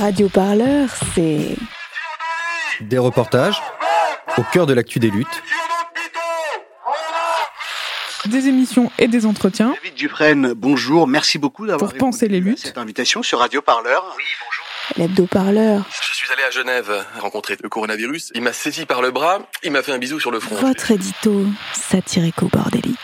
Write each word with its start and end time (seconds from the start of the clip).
Radio 0.00 0.28
Parleur, 0.28 0.88
c'est. 1.14 1.56
Des 2.80 2.98
reportages 2.98 3.60
au 4.36 4.42
cœur 4.42 4.66
de 4.66 4.72
l'actu 4.74 4.98
des 4.98 5.10
luttes. 5.10 5.42
Des 8.26 8.48
émissions 8.48 8.90
et 8.98 9.08
des 9.08 9.26
entretiens. 9.26 9.74
David 9.82 9.94
Dufresne, 9.94 10.52
bonjour. 10.54 11.06
Merci 11.06 11.38
beaucoup 11.38 11.66
d'avoir 11.66 11.90
Pour 11.90 11.98
penser 11.98 12.28
les 12.28 12.40
luttes. 12.40 12.60
Cette 12.60 12.78
invitation 12.78 13.22
sur 13.22 13.40
Radio 13.40 13.60
Parleur. 13.60 14.14
Oui, 14.16 14.24
bonjour. 14.44 14.64
L'hebdo-parleur, 14.96 15.84
Je 16.08 16.14
suis 16.14 16.30
allé 16.32 16.42
à 16.42 16.50
Genève 16.50 17.04
rencontrer 17.18 17.56
le 17.62 17.68
coronavirus. 17.68 18.32
Il 18.34 18.42
m'a 18.42 18.52
saisi 18.52 18.86
par 18.86 19.02
le 19.02 19.10
bras, 19.10 19.40
il 19.62 19.72
m'a 19.72 19.82
fait 19.82 19.92
un 19.92 19.98
bisou 19.98 20.18
sur 20.20 20.30
le 20.30 20.40
front. 20.40 20.56
votre 20.56 20.90
édito 20.90 21.44
satirico-bordélique. 21.72 22.98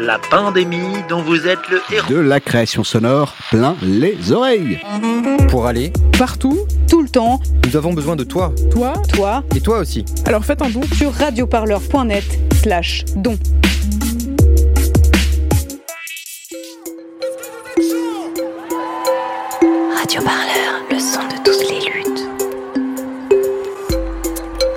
La 0.00 0.18
pandémie 0.18 0.96
dont 1.08 1.20
vous 1.22 1.46
êtes 1.46 1.58
le 1.70 1.80
héros. 1.92 2.08
de 2.08 2.16
la 2.18 2.40
création 2.40 2.84
sonore 2.84 3.34
plein 3.50 3.76
les 3.82 4.32
oreilles. 4.32 4.80
Pour 5.48 5.66
aller, 5.66 5.92
Partout, 6.18 6.58
tout 6.88 7.02
le 7.02 7.08
temps, 7.08 7.40
nous 7.66 7.76
avons 7.76 7.92
besoin 7.92 8.16
de 8.16 8.24
toi. 8.24 8.52
toi. 8.70 8.92
toi, 9.12 9.42
Et 9.54 9.60
toi 9.60 9.78
aussi. 9.78 10.04
Alors 10.26 10.44
faites 10.44 10.62
un 10.62 10.70
don. 10.70 10.80
sur 10.96 11.12
radioparleur.net 11.12 12.24
slash 12.62 13.04
don. 13.16 13.36
Radio 19.96 20.20
Parleur, 20.22 20.82
le 20.90 20.98
son 20.98 21.20
de 21.28 21.36
toutes 21.44 21.70
les 21.70 21.80
luttes. 21.90 22.28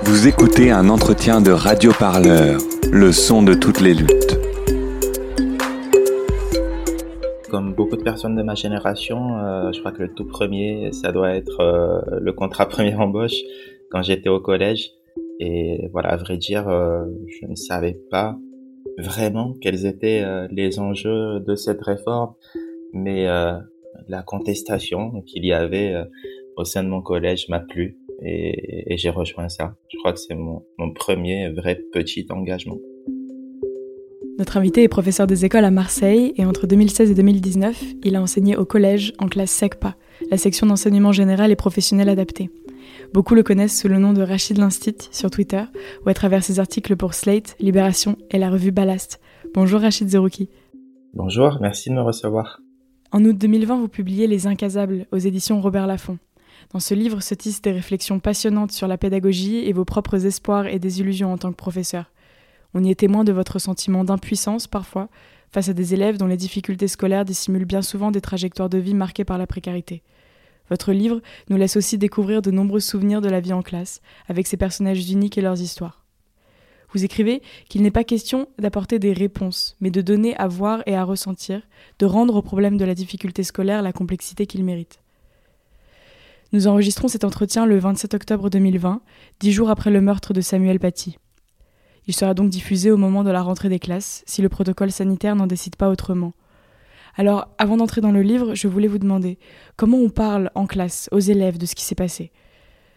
Vous 0.02 0.26
écoutez 0.28 0.70
un 0.70 0.88
entretien 0.88 1.40
de 1.40 1.50
Radio 1.50 1.92
Parleur, 1.92 2.60
le 2.92 3.12
son 3.12 3.42
de 3.42 3.54
toutes 3.54 3.80
les 3.80 3.94
luttes. 3.94 4.38
Comme 7.54 7.72
beaucoup 7.72 7.96
de 7.96 8.02
personnes 8.02 8.34
de 8.34 8.42
ma 8.42 8.56
génération, 8.56 9.38
euh, 9.38 9.70
je 9.70 9.78
crois 9.78 9.92
que 9.92 10.02
le 10.02 10.12
tout 10.12 10.24
premier, 10.24 10.90
ça 10.90 11.12
doit 11.12 11.36
être 11.36 11.60
euh, 11.60 12.18
le 12.20 12.32
contrat 12.32 12.66
première 12.68 13.00
embauche 13.00 13.36
quand 13.92 14.02
j'étais 14.02 14.28
au 14.28 14.40
collège. 14.40 14.90
Et 15.38 15.88
voilà, 15.92 16.08
à 16.08 16.16
vrai 16.16 16.36
dire, 16.36 16.68
euh, 16.68 17.04
je 17.28 17.46
ne 17.46 17.54
savais 17.54 17.96
pas 18.10 18.36
vraiment 18.98 19.54
quels 19.60 19.86
étaient 19.86 20.24
euh, 20.24 20.48
les 20.50 20.80
enjeux 20.80 21.38
de 21.46 21.54
cette 21.54 21.80
réforme, 21.80 22.34
mais 22.92 23.28
euh, 23.28 23.52
la 24.08 24.24
contestation 24.24 25.22
qu'il 25.22 25.46
y 25.46 25.52
avait 25.52 25.94
euh, 25.94 26.04
au 26.56 26.64
sein 26.64 26.82
de 26.82 26.88
mon 26.88 27.02
collège 27.02 27.48
m'a 27.48 27.60
plu 27.60 27.96
et, 28.20 28.92
et 28.92 28.96
j'ai 28.96 29.10
rejoint 29.10 29.48
ça. 29.48 29.76
Je 29.92 29.98
crois 29.98 30.12
que 30.12 30.18
c'est 30.18 30.34
mon, 30.34 30.64
mon 30.76 30.92
premier 30.92 31.50
vrai 31.50 31.76
petit 31.92 32.26
engagement. 32.30 32.78
Notre 34.36 34.56
invité 34.56 34.82
est 34.82 34.88
professeur 34.88 35.28
des 35.28 35.44
écoles 35.44 35.64
à 35.64 35.70
Marseille 35.70 36.32
et 36.36 36.44
entre 36.44 36.66
2016 36.66 37.08
et 37.08 37.14
2019, 37.14 37.80
il 38.02 38.16
a 38.16 38.20
enseigné 38.20 38.56
au 38.56 38.64
collège 38.64 39.12
en 39.20 39.28
classe 39.28 39.52
SECPA, 39.52 39.94
la 40.28 40.36
section 40.36 40.66
d'enseignement 40.66 41.12
général 41.12 41.52
et 41.52 41.56
professionnel 41.56 42.08
adapté. 42.08 42.50
Beaucoup 43.12 43.36
le 43.36 43.44
connaissent 43.44 43.78
sous 43.78 43.86
le 43.86 43.98
nom 43.98 44.12
de 44.12 44.22
Rachid 44.22 44.58
Linstit 44.58 45.08
sur 45.12 45.30
Twitter 45.30 45.62
ou 46.04 46.08
à 46.08 46.14
travers 46.14 46.42
ses 46.42 46.58
articles 46.58 46.96
pour 46.96 47.14
Slate, 47.14 47.54
Libération 47.60 48.18
et 48.32 48.38
la 48.38 48.50
revue 48.50 48.72
Ballast. 48.72 49.20
Bonjour 49.54 49.80
Rachid 49.80 50.08
Zerouki. 50.08 50.48
Bonjour, 51.12 51.58
merci 51.60 51.90
de 51.90 51.94
me 51.94 52.02
recevoir. 52.02 52.60
En 53.12 53.24
août 53.24 53.38
2020, 53.38 53.76
vous 53.76 53.88
publiez 53.88 54.26
Les 54.26 54.48
Incasables 54.48 55.06
aux 55.12 55.18
éditions 55.18 55.60
Robert 55.60 55.86
Laffont. 55.86 56.18
Dans 56.72 56.80
ce 56.80 56.94
livre 56.94 57.22
se 57.22 57.34
tissent 57.34 57.62
des 57.62 57.70
réflexions 57.70 58.18
passionnantes 58.18 58.72
sur 58.72 58.88
la 58.88 58.98
pédagogie 58.98 59.58
et 59.58 59.72
vos 59.72 59.84
propres 59.84 60.26
espoirs 60.26 60.66
et 60.66 60.80
désillusions 60.80 61.32
en 61.32 61.38
tant 61.38 61.52
que 61.52 61.56
professeur. 61.56 62.10
On 62.74 62.82
y 62.82 62.90
est 62.90 62.96
témoin 62.96 63.22
de 63.24 63.32
votre 63.32 63.60
sentiment 63.60 64.04
d'impuissance 64.04 64.66
parfois 64.66 65.08
face 65.52 65.68
à 65.68 65.72
des 65.72 65.94
élèves 65.94 66.18
dont 66.18 66.26
les 66.26 66.36
difficultés 66.36 66.88
scolaires 66.88 67.24
dissimulent 67.24 67.64
bien 67.64 67.82
souvent 67.82 68.10
des 68.10 68.20
trajectoires 68.20 68.68
de 68.68 68.78
vie 68.78 68.94
marquées 68.94 69.24
par 69.24 69.38
la 69.38 69.46
précarité. 69.46 70.02
Votre 70.68 70.92
livre 70.92 71.20
nous 71.48 71.56
laisse 71.56 71.76
aussi 71.76 71.98
découvrir 71.98 72.42
de 72.42 72.50
nombreux 72.50 72.80
souvenirs 72.80 73.20
de 73.20 73.28
la 73.28 73.40
vie 73.40 73.52
en 73.52 73.62
classe, 73.62 74.00
avec 74.28 74.48
ses 74.48 74.56
personnages 74.56 75.08
uniques 75.10 75.38
et 75.38 75.42
leurs 75.42 75.60
histoires. 75.60 76.04
Vous 76.92 77.04
écrivez 77.04 77.42
qu'il 77.68 77.82
n'est 77.82 77.90
pas 77.90 78.04
question 78.04 78.48
d'apporter 78.58 78.98
des 78.98 79.12
réponses, 79.12 79.76
mais 79.80 79.90
de 79.90 80.00
donner 80.00 80.36
à 80.36 80.48
voir 80.48 80.82
et 80.86 80.96
à 80.96 81.04
ressentir, 81.04 81.62
de 81.98 82.06
rendre 82.06 82.36
au 82.36 82.42
problème 82.42 82.76
de 82.76 82.84
la 82.84 82.94
difficulté 82.94 83.42
scolaire 83.42 83.82
la 83.82 83.92
complexité 83.92 84.46
qu'il 84.46 84.64
mérite. 84.64 85.00
Nous 86.52 86.66
enregistrons 86.66 87.08
cet 87.08 87.24
entretien 87.24 87.66
le 87.66 87.78
27 87.78 88.14
octobre 88.14 88.48
2020, 88.48 89.02
dix 89.40 89.52
jours 89.52 89.70
après 89.70 89.90
le 89.90 90.00
meurtre 90.00 90.32
de 90.32 90.40
Samuel 90.40 90.78
Paty. 90.78 91.18
Il 92.06 92.14
sera 92.14 92.34
donc 92.34 92.50
diffusé 92.50 92.90
au 92.90 92.96
moment 92.96 93.24
de 93.24 93.30
la 93.30 93.42
rentrée 93.42 93.68
des 93.68 93.78
classes, 93.78 94.22
si 94.26 94.42
le 94.42 94.48
protocole 94.48 94.90
sanitaire 94.90 95.36
n'en 95.36 95.46
décide 95.46 95.76
pas 95.76 95.88
autrement. 95.88 96.32
Alors, 97.16 97.48
avant 97.58 97.76
d'entrer 97.76 98.00
dans 98.00 98.10
le 98.10 98.22
livre, 98.22 98.54
je 98.54 98.68
voulais 98.68 98.88
vous 98.88 98.98
demander 98.98 99.38
comment 99.76 99.98
on 99.98 100.10
parle 100.10 100.50
en 100.54 100.66
classe 100.66 101.08
aux 101.12 101.20
élèves 101.20 101.58
de 101.58 101.66
ce 101.66 101.74
qui 101.74 101.84
s'est 101.84 101.94
passé? 101.94 102.32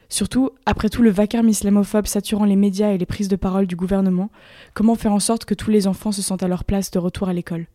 Surtout, 0.09 0.51
après 0.65 0.89
tout 0.89 1.01
le 1.01 1.09
vacarme 1.09 1.49
islamophobe 1.49 2.07
saturant 2.07 2.45
les 2.45 2.55
médias 2.55 2.91
et 2.91 2.97
les 2.97 3.05
prises 3.05 3.27
de 3.27 3.35
parole 3.35 3.67
du 3.67 3.75
gouvernement, 3.75 4.31
comment 4.73 4.95
faire 4.95 5.11
en 5.11 5.19
sorte 5.19 5.45
que 5.45 5.53
tous 5.53 5.69
les 5.69 5.85
enfants 5.85 6.11
se 6.11 6.21
sentent 6.21 6.43
à 6.43 6.47
leur 6.47 6.63
place 6.63 6.91
de 6.91 6.99
retour 6.99 7.29
à 7.29 7.33
l'école? 7.33 7.67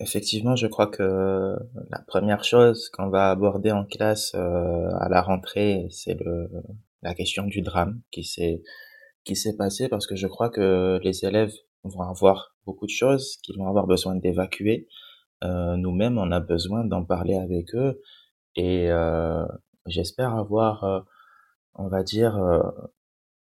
Effectivement, 0.00 0.56
je 0.56 0.66
crois 0.66 0.88
que 0.88 1.56
la 1.90 2.00
première 2.06 2.42
chose 2.42 2.88
qu'on 2.90 3.08
va 3.08 3.30
aborder 3.30 3.70
en 3.70 3.84
classe 3.84 4.32
euh, 4.34 4.88
à 4.98 5.08
la 5.08 5.22
rentrée, 5.22 5.86
c'est 5.90 6.18
la 7.02 7.14
question 7.14 7.44
du 7.44 7.62
drame 7.62 8.00
qui 8.10 8.24
s'est 8.24 8.62
qui 9.24 9.36
s'est 9.36 9.56
passé 9.56 9.88
parce 9.88 10.06
que 10.06 10.16
je 10.16 10.26
crois 10.26 10.50
que 10.50 10.98
les 11.02 11.24
élèves 11.24 11.52
vont 11.84 12.02
avoir 12.02 12.54
beaucoup 12.64 12.86
de 12.86 12.90
choses 12.90 13.36
qu'ils 13.42 13.58
vont 13.58 13.68
avoir 13.68 13.86
besoin 13.86 14.14
d'évacuer. 14.16 14.88
Euh, 15.44 15.76
Nous-mêmes, 15.76 16.18
on 16.18 16.30
a 16.30 16.40
besoin 16.40 16.84
d'en 16.84 17.04
parler 17.04 17.36
avec 17.36 17.74
eux 17.74 18.00
et 18.56 18.90
euh, 18.90 19.44
j'espère 19.86 20.34
avoir, 20.34 20.84
euh, 20.84 21.00
on 21.74 21.88
va 21.88 22.02
dire, 22.02 22.36
euh, 22.36 22.62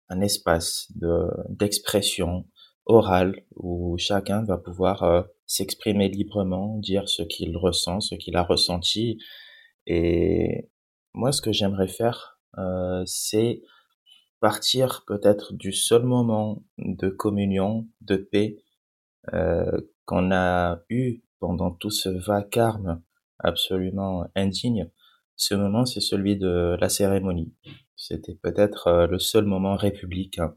un 0.09 0.21
espace 0.21 0.91
de 0.95 1.27
d'expression 1.49 2.45
orale 2.85 3.43
où 3.55 3.97
chacun 3.97 4.43
va 4.43 4.57
pouvoir 4.57 5.03
euh, 5.03 5.23
s'exprimer 5.47 6.09
librement, 6.09 6.77
dire 6.77 7.09
ce 7.09 7.23
qu'il 7.23 7.57
ressent, 7.57 8.01
ce 8.01 8.15
qu'il 8.15 8.35
a 8.35 8.43
ressenti. 8.43 9.17
Et 9.87 10.69
moi, 11.13 11.31
ce 11.31 11.41
que 11.41 11.51
j'aimerais 11.51 11.87
faire, 11.87 12.39
c'est 13.05 13.61
partir 14.39 15.03
peut-être 15.07 15.53
du 15.53 15.71
seul 15.71 16.03
moment 16.03 16.63
de 16.77 17.09
communion, 17.09 17.87
de 18.01 18.17
paix 18.17 18.57
euh, 19.33 19.81
qu'on 20.05 20.31
a 20.31 20.81
eu 20.89 21.21
pendant 21.39 21.71
tout 21.71 21.89
ce 21.89 22.09
vacarme 22.09 23.01
absolument 23.39 24.27
indigne. 24.35 24.89
Ce 25.35 25.55
moment, 25.55 25.85
c'est 25.85 26.01
celui 26.01 26.37
de 26.37 26.77
la 26.79 26.89
cérémonie. 26.89 27.53
C'était 27.95 28.35
peut-être 28.35 28.87
euh, 28.87 29.07
le 29.07 29.19
seul 29.19 29.45
moment 29.45 29.75
républicain. 29.75 30.55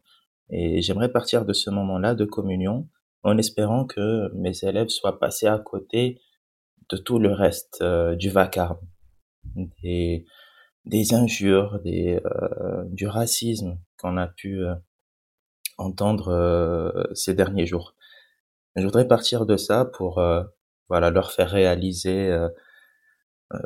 Et 0.50 0.80
j'aimerais 0.82 1.10
partir 1.10 1.44
de 1.44 1.52
ce 1.52 1.70
moment-là 1.70 2.14
de 2.14 2.24
communion 2.24 2.88
en 3.22 3.36
espérant 3.38 3.84
que 3.84 4.32
mes 4.34 4.52
élèves 4.62 4.88
soient 4.88 5.18
passés 5.18 5.46
à 5.46 5.58
côté 5.58 6.20
de 6.90 6.96
tout 6.96 7.18
le 7.18 7.32
reste 7.32 7.78
euh, 7.82 8.14
du 8.14 8.30
vacarme, 8.30 8.78
des 10.88 11.14
injures, 11.14 11.80
des, 11.80 12.20
euh, 12.24 12.84
du 12.86 13.06
racisme 13.06 13.78
qu'on 13.98 14.16
a 14.16 14.26
pu 14.26 14.64
euh, 14.64 14.74
entendre 15.78 16.28
euh, 16.28 17.04
ces 17.14 17.34
derniers 17.34 17.66
jours. 17.66 17.94
Je 18.76 18.84
voudrais 18.84 19.08
partir 19.08 19.46
de 19.46 19.56
ça 19.56 19.84
pour 19.84 20.18
euh, 20.18 20.42
voilà 20.88 21.10
leur 21.10 21.32
faire 21.32 21.50
réaliser 21.50 22.30
euh, 22.30 22.48
euh, 23.54 23.58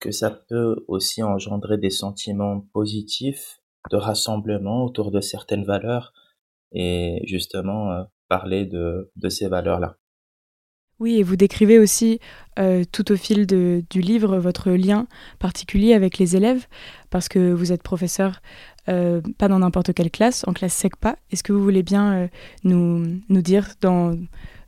que 0.00 0.10
ça 0.10 0.30
peut 0.30 0.84
aussi 0.88 1.22
engendrer 1.22 1.78
des 1.78 1.90
sentiments 1.90 2.60
positifs 2.72 3.60
de 3.90 3.96
rassemblement 3.96 4.84
autour 4.84 5.10
de 5.10 5.20
certaines 5.20 5.64
valeurs 5.64 6.12
et 6.72 7.22
justement 7.26 8.06
parler 8.28 8.66
de, 8.66 9.10
de 9.16 9.28
ces 9.28 9.48
valeurs-là. 9.48 9.98
Oui, 11.00 11.18
et 11.18 11.22
vous 11.24 11.36
décrivez 11.36 11.78
aussi 11.78 12.20
euh, 12.58 12.84
tout 12.90 13.10
au 13.10 13.16
fil 13.16 13.46
du 13.46 14.00
livre 14.00 14.38
votre 14.38 14.70
lien 14.70 15.08
particulier 15.40 15.92
avec 15.92 16.18
les 16.18 16.36
élèves, 16.36 16.66
parce 17.10 17.28
que 17.28 17.52
vous 17.52 17.72
êtes 17.72 17.82
professeur 17.82 18.40
euh, 18.88 19.20
pas 19.38 19.48
dans 19.48 19.58
n'importe 19.58 19.92
quelle 19.92 20.10
classe, 20.10 20.46
en 20.46 20.52
classe 20.52 20.74
SECPA. 20.74 21.16
Est-ce 21.32 21.42
que 21.42 21.52
vous 21.52 21.62
voulez 21.62 21.82
bien 21.82 22.14
euh, 22.14 22.28
nous, 22.62 23.42
dire 23.42 23.70
dans, 23.80 24.16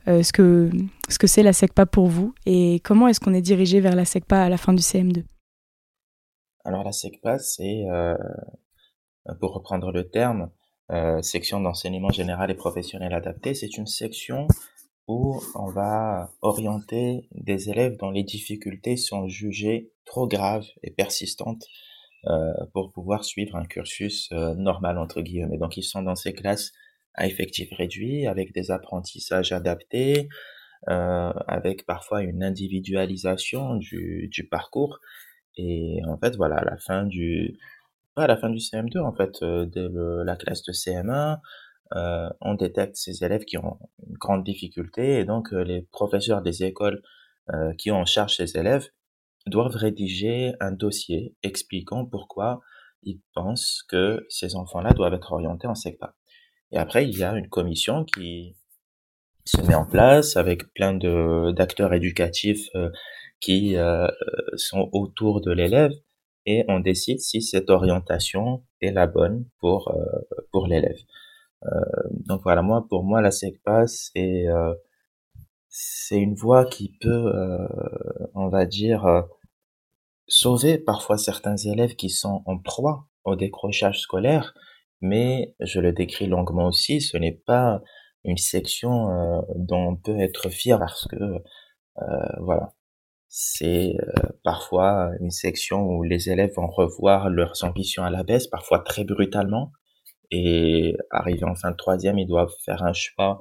ce 0.05 0.33
que 0.33 0.69
ce 1.09 1.17
que 1.17 1.27
c'est 1.27 1.43
la 1.43 1.53
SECPA 1.53 1.85
pour 1.85 2.07
vous 2.07 2.33
et 2.45 2.81
comment 2.81 3.07
est-ce 3.07 3.19
qu'on 3.19 3.33
est 3.33 3.41
dirigé 3.41 3.79
vers 3.79 3.95
la 3.95 4.03
SECPA 4.03 4.43
à 4.43 4.49
la 4.49 4.57
fin 4.57 4.73
du 4.73 4.81
CM2 4.81 5.23
Alors 6.65 6.83
la 6.83 6.91
SECPA, 6.91 7.39
c'est, 7.39 7.85
pour 9.39 9.53
reprendre 9.53 9.91
le 9.91 10.09
terme, 10.09 10.49
section 11.21 11.61
d'enseignement 11.61 12.09
général 12.09 12.51
et 12.51 12.55
professionnel 12.55 13.13
adapté, 13.13 13.53
c'est 13.53 13.77
une 13.77 13.87
section 13.87 14.47
où 15.07 15.39
on 15.55 15.69
va 15.71 16.31
orienter 16.41 17.27
des 17.31 17.69
élèves 17.69 17.97
dont 17.97 18.11
les 18.11 18.23
difficultés 18.23 18.97
sont 18.97 19.27
jugées 19.27 19.91
trop 20.05 20.27
graves 20.27 20.67
et 20.83 20.91
persistantes 20.91 21.65
euh, 22.25 22.53
pour 22.73 22.91
pouvoir 22.91 23.23
suivre 23.23 23.55
un 23.55 23.65
cursus 23.65 24.29
euh, 24.33 24.53
normal 24.55 24.97
entre 24.97 25.21
guillemets. 25.21 25.57
Donc 25.57 25.77
ils 25.77 25.83
sont 25.83 26.01
dans 26.01 26.15
ces 26.15 26.33
classes 26.33 26.73
à 27.13 27.25
effectif 27.25 27.69
réduit 27.71 28.27
avec 28.27 28.53
des 28.53 28.69
apprentissages 28.69 29.51
adaptés, 29.53 30.27
euh, 30.89 31.31
avec 31.47 31.85
parfois 31.85 32.23
une 32.23 32.43
individualisation 32.43 33.75
du, 33.75 34.47
parcours. 34.51 34.99
Et 35.55 36.01
en 36.05 36.17
fait, 36.17 36.35
voilà, 36.35 36.57
à 36.57 36.65
la 36.65 36.77
fin 36.77 37.05
du, 37.05 37.57
à 38.15 38.27
la 38.27 38.37
fin 38.37 38.49
du 38.49 38.57
CM2, 38.57 38.99
en 38.99 39.13
fait, 39.13 39.43
dès 39.43 39.87
la 40.25 40.35
classe 40.35 40.63
de 40.63 40.73
CM1, 40.73 41.39
euh, 41.95 42.29
on 42.41 42.53
détecte 42.55 42.95
ces 42.95 43.23
élèves 43.23 43.45
qui 43.45 43.57
ont 43.57 43.79
une 44.05 44.17
grande 44.17 44.43
difficulté 44.43 45.19
et 45.19 45.25
donc 45.25 45.53
euh, 45.53 45.63
les 45.63 45.83
professeurs 45.83 46.41
des 46.41 46.63
écoles 46.63 47.01
euh, 47.53 47.73
qui 47.75 47.91
ont 47.91 48.01
en 48.01 48.05
charge 48.05 48.35
ces 48.35 48.57
élèves 48.57 48.89
doivent 49.45 49.75
rédiger 49.75 50.53
un 50.59 50.71
dossier 50.73 51.33
expliquant 51.43 52.05
pourquoi 52.05 52.59
ils 53.03 53.21
pensent 53.33 53.83
que 53.87 54.25
ces 54.29 54.55
enfants-là 54.55 54.91
doivent 54.91 55.13
être 55.13 55.31
orientés 55.31 55.67
en 55.67 55.75
SECPA. 55.75 56.15
Et 56.73 56.77
après, 56.77 57.07
il 57.07 57.17
y 57.17 57.23
a 57.23 57.31
une 57.33 57.47
commission 57.47 58.03
qui 58.03 58.57
se 59.45 59.61
met 59.61 59.75
en 59.75 59.85
place 59.85 60.35
avec 60.35 60.73
plein 60.73 60.93
de 60.93 61.53
d'acteurs 61.53 61.93
éducatifs 61.93 62.67
euh, 62.75 62.89
qui 63.39 63.77
euh, 63.77 64.07
sont 64.57 64.89
autour 64.91 65.39
de 65.39 65.51
l'élève 65.51 65.93
et 66.45 66.65
on 66.67 66.81
décide 66.81 67.21
si 67.21 67.41
cette 67.41 67.69
orientation 67.69 68.65
est 68.81 68.91
la 68.91 69.07
bonne 69.07 69.45
pour 69.59 69.95
pour 70.51 70.67
l'élève. 70.67 70.97
Donc 72.11 72.41
voilà, 72.43 72.61
moi 72.61 72.85
pour 72.89 73.03
moi 73.03 73.21
la 73.21 73.31
SECPA 73.31 73.87
c'est 73.87 74.45
c'est 75.69 76.17
une 76.17 76.35
voie 76.35 76.65
qui 76.65 76.93
peut, 77.01 77.31
on 78.35 78.49
va 78.49 78.65
dire, 78.65 79.05
sauver 80.27 80.77
parfois 80.77 81.17
certains 81.17 81.57
élèves 81.57 81.95
qui 81.95 82.09
sont 82.09 82.43
en 82.45 82.57
proie 82.57 83.07
au 83.23 83.35
décrochage 83.35 83.99
scolaire, 83.99 84.53
mais 85.01 85.55
je 85.59 85.79
le 85.79 85.91
décris 85.91 86.27
longuement 86.27 86.67
aussi, 86.67 87.01
ce 87.01 87.17
n'est 87.17 87.39
pas 87.45 87.81
une 88.23 88.37
section 88.37 89.09
euh, 89.09 89.41
dont 89.55 89.89
on 89.89 89.95
peut 89.95 90.19
être 90.19 90.49
fier 90.49 90.79
parce 90.79 91.07
que 91.07 91.15
euh, 91.15 92.35
voilà, 92.41 92.73
c'est 93.27 93.95
euh, 93.99 94.29
parfois 94.43 95.11
une 95.19 95.31
section 95.31 95.83
où 95.85 96.03
les 96.03 96.29
élèves 96.29 96.53
vont 96.55 96.67
revoir 96.67 97.29
leurs 97.29 97.63
ambitions 97.63 98.03
à 98.03 98.09
la 98.09 98.23
baisse, 98.23 98.47
parfois 98.47 98.79
très 98.79 99.03
brutalement, 99.03 99.71
et 100.31 100.95
arrivé 101.11 101.43
en 101.45 101.55
fin 101.55 101.71
de 101.71 101.77
troisième, 101.77 102.19
ils 102.19 102.27
doivent 102.27 102.53
faire 102.63 102.83
un 102.83 102.93
choix 102.93 103.39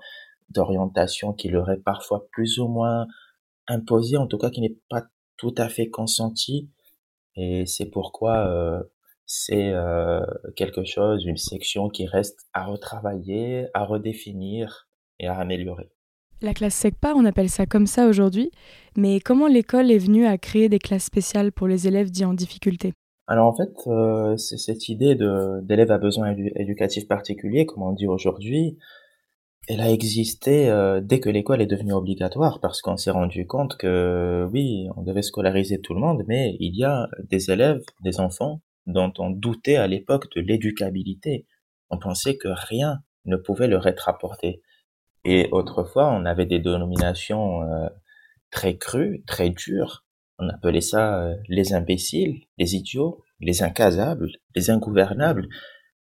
d'orientation 0.51 1.33
qui 1.33 1.49
leur 1.49 1.71
est 1.71 1.83
parfois 1.83 2.27
plus 2.31 2.59
ou 2.59 2.69
moins 2.69 3.07
imposé, 3.69 4.17
en 4.17 4.27
tout 4.27 4.39
cas 4.39 4.51
qui 4.51 4.61
n'est 4.61 4.79
pas 4.89 5.05
tout 5.37 5.55
à 5.59 5.69
fait 5.69 5.89
consenti, 5.89 6.71
et 7.35 7.67
c'est 7.67 7.87
pourquoi 7.87 8.49
euh, 8.49 8.83
c'est 9.27 9.73
euh, 9.73 10.21
quelque 10.55 10.85
chose, 10.85 11.25
une 11.27 11.37
section 11.37 11.89
qui 11.89 12.07
reste 12.07 12.47
à 12.53 12.65
retravailler, 12.65 13.67
à 13.75 13.85
redéfinir 13.85 14.89
et 15.19 15.27
à 15.27 15.35
améliorer. 15.35 15.91
La 16.43 16.55
classe 16.55 16.75
SECPA, 16.75 17.15
on 17.15 17.25
appelle 17.25 17.49
ça 17.49 17.67
comme 17.67 17.87
ça 17.87 18.07
aujourd'hui, 18.07 18.51
mais 18.97 19.21
comment 19.21 19.47
l'école 19.47 19.91
est 19.91 19.99
venue 19.99 20.27
à 20.27 20.39
créer 20.39 20.69
des 20.69 20.79
classes 20.79 21.05
spéciales 21.05 21.51
pour 21.51 21.67
les 21.67 21.89
élèves 21.89 22.11
dits 22.11 22.27
en 22.27 22.35
difficulté? 22.35 22.93
Alors 23.29 23.47
en 23.47 23.55
fait, 23.55 23.73
euh, 23.89 24.37
c'est 24.37 24.59
cette 24.59 24.89
idée 24.89 25.15
de 25.17 25.61
d'élèves 25.63 25.91
à 25.91 25.99
besoins 25.99 26.35
éducatifs 26.57 27.09
particuliers, 27.09 27.67
comme 27.67 27.83
on 27.83 27.93
dit 27.93 28.07
aujourd'hui, 28.07 28.79
elle 29.69 29.81
a 29.81 29.91
existé 29.91 30.71
euh, 30.71 31.01
dès 31.01 31.19
que 31.21 31.29
l'école 31.29 31.61
est 31.61 31.67
devenue 31.67 31.93
obligatoire 31.93 32.61
parce 32.61 32.83
qu'on 32.83 32.97
s'est 32.97 33.11
rendu 33.11 33.47
compte 33.47 33.77
que 33.77 34.49
oui, 34.53 34.89
on 34.97 35.03
devait 35.03 35.23
scolariser 35.23 35.81
tout 35.81 35.95
le 35.95 36.01
monde, 36.01 36.23
mais 36.29 36.57
il 36.61 36.77
y 36.77 36.85
a 36.85 37.09
des 37.29 37.51
élèves, 37.51 37.83
des 38.03 38.21
enfants 38.21 38.61
dont 38.87 39.13
on 39.19 39.31
doutait 39.31 39.77
à 39.77 39.89
l'époque 39.89 40.27
de 40.37 40.41
l'éducabilité. 40.41 41.47
On 41.91 41.99
pensait 41.99 42.37
que 42.37 42.49
rien 42.49 43.01
ne 43.25 43.37
pouvait 43.37 43.67
leur 43.69 43.87
être 43.89 44.09
apporté. 44.09 44.63
Et 45.25 45.49
autrefois, 45.51 46.13
on 46.13 46.25
avait 46.27 46.47
des 46.47 46.61
dénominations 46.61 47.63
euh, 47.63 47.89
très 48.53 48.77
crues, 48.79 49.25
très 49.27 49.51
dures. 49.51 50.06
On 50.39 50.49
appelait 50.49 50.81
ça 50.81 51.23
euh, 51.23 51.35
les 51.49 51.73
imbéciles, 51.73 52.43
les 52.59 52.75
idiots, 52.75 53.23
les 53.41 53.63
incasables, 53.63 54.31
les 54.55 54.71
ingouvernables. 54.71 55.49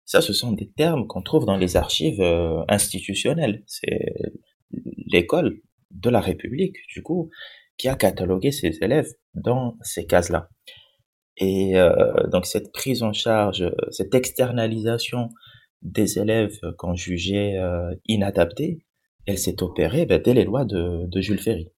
Ça, 0.04 0.20
ce 0.20 0.32
sont 0.32 0.52
des 0.52 0.70
termes 0.70 1.06
qu'on 1.06 1.22
trouve 1.22 1.46
dans 1.46 1.56
les 1.56 1.76
archives 1.76 2.20
euh, 2.20 2.62
institutionnelles. 2.69 3.62
C'est 3.66 4.12
l'école 5.06 5.60
de 5.90 6.10
la 6.10 6.20
République, 6.20 6.76
du 6.88 7.02
coup, 7.02 7.31
qui 7.78 7.88
a 7.88 7.94
catalogué 7.94 8.50
ses 8.50 8.78
élèves 8.82 9.10
dans 9.34 9.76
ces 9.82 10.06
cases-là. 10.06 10.48
Et 11.36 11.76
euh, 11.76 12.28
donc 12.31 12.46
cette 12.46 12.72
prise 12.72 13.02
en 13.02 13.12
charge, 13.12 13.64
cette 13.90 14.14
externalisation 14.14 15.31
des 15.82 16.19
élèves 16.19 16.58
qu'on 16.78 16.94
jugeait 16.94 17.58
euh, 17.58 17.94
inadaptés, 18.06 18.84
elle 19.26 19.38
s'est 19.38 19.62
opérée 19.62 20.06
ben, 20.06 20.20
dès 20.22 20.34
les 20.34 20.44
lois 20.44 20.64
de, 20.64 21.06
de 21.06 21.20
Jules 21.20 21.40
Ferry. 21.40 21.69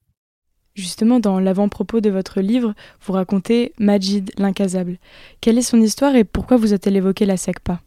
Justement, 0.77 1.21
dans 1.21 1.41
l'avant-propos 1.41 2.03
de 2.03 2.11
votre 2.11 2.43
livre, 2.43 2.75
vous 3.01 3.15
racontez 3.15 3.73
Majid 3.79 4.31
l'incasable. 4.37 4.99
Quelle 5.41 5.57
est 5.57 5.63
son 5.63 5.81
histoire 5.81 6.15
et 6.15 6.25
pourquoi 6.25 6.59
vous 6.59 6.75
a-t-elle 6.75 6.97
évoqué 6.97 7.25
la 7.25 7.39
SECPA 7.39 7.81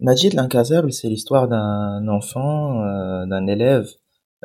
Majid 0.00 0.32
l'incasable, 0.32 0.90
c'est 0.90 1.08
l'histoire 1.08 1.48
d'un 1.48 2.08
enfant, 2.08 2.82
euh, 2.82 3.26
d'un 3.26 3.46
élève 3.46 3.88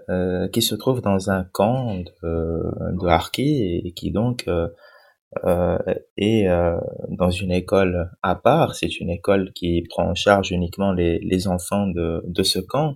euh, 0.09 0.49
qui 0.49 0.61
se 0.61 0.75
trouve 0.75 1.01
dans 1.01 1.29
un 1.29 1.45
camp 1.45 1.95
de, 1.95 2.63
de 2.99 3.07
Harki 3.07 3.81
et 3.85 3.93
qui 3.93 4.11
donc 4.11 4.49
euh, 4.49 5.77
est 6.17 6.47
dans 7.07 7.31
une 7.31 7.51
école 7.53 8.09
à 8.23 8.35
part. 8.35 8.75
C'est 8.75 8.99
une 8.99 9.09
école 9.09 9.53
qui 9.53 9.85
prend 9.89 10.09
en 10.09 10.15
charge 10.15 10.51
uniquement 10.51 10.91
les, 10.91 11.47
enfants 11.47 11.87
de 11.87 12.43
ce 12.43 12.59
camp. 12.59 12.95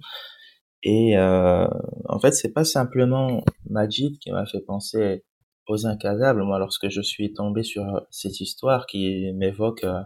Et 0.85 1.17
euh, 1.17 1.67
en 2.07 2.19
fait, 2.19 2.31
c'est 2.31 2.53
pas 2.53 2.63
simplement 2.63 3.43
Majid 3.69 4.19
qui 4.19 4.31
m'a 4.31 4.45
fait 4.45 4.61
penser 4.61 5.25
aux 5.67 5.87
incasables. 5.87 6.43
Moi, 6.43 6.59
lorsque 6.59 6.89
je 6.89 7.01
suis 7.01 7.33
tombé 7.33 7.63
sur 7.63 8.05
cette 8.11 8.39
histoire 8.39 8.85
qui 8.85 9.33
m'évoque 9.33 9.83
euh, 9.83 9.99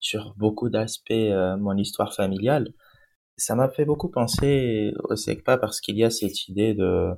sur 0.00 0.34
beaucoup 0.38 0.70
d'aspects 0.70 1.10
euh, 1.12 1.58
mon 1.58 1.76
histoire 1.76 2.14
familiale, 2.14 2.72
ça 3.36 3.54
m'a 3.54 3.68
fait 3.68 3.84
beaucoup 3.84 4.10
penser 4.10 4.94
au 5.04 5.16
SECPA 5.16 5.58
parce 5.58 5.82
qu'il 5.82 5.98
y 5.98 6.04
a 6.04 6.10
cette 6.10 6.48
idée 6.48 6.72
de, 6.72 7.12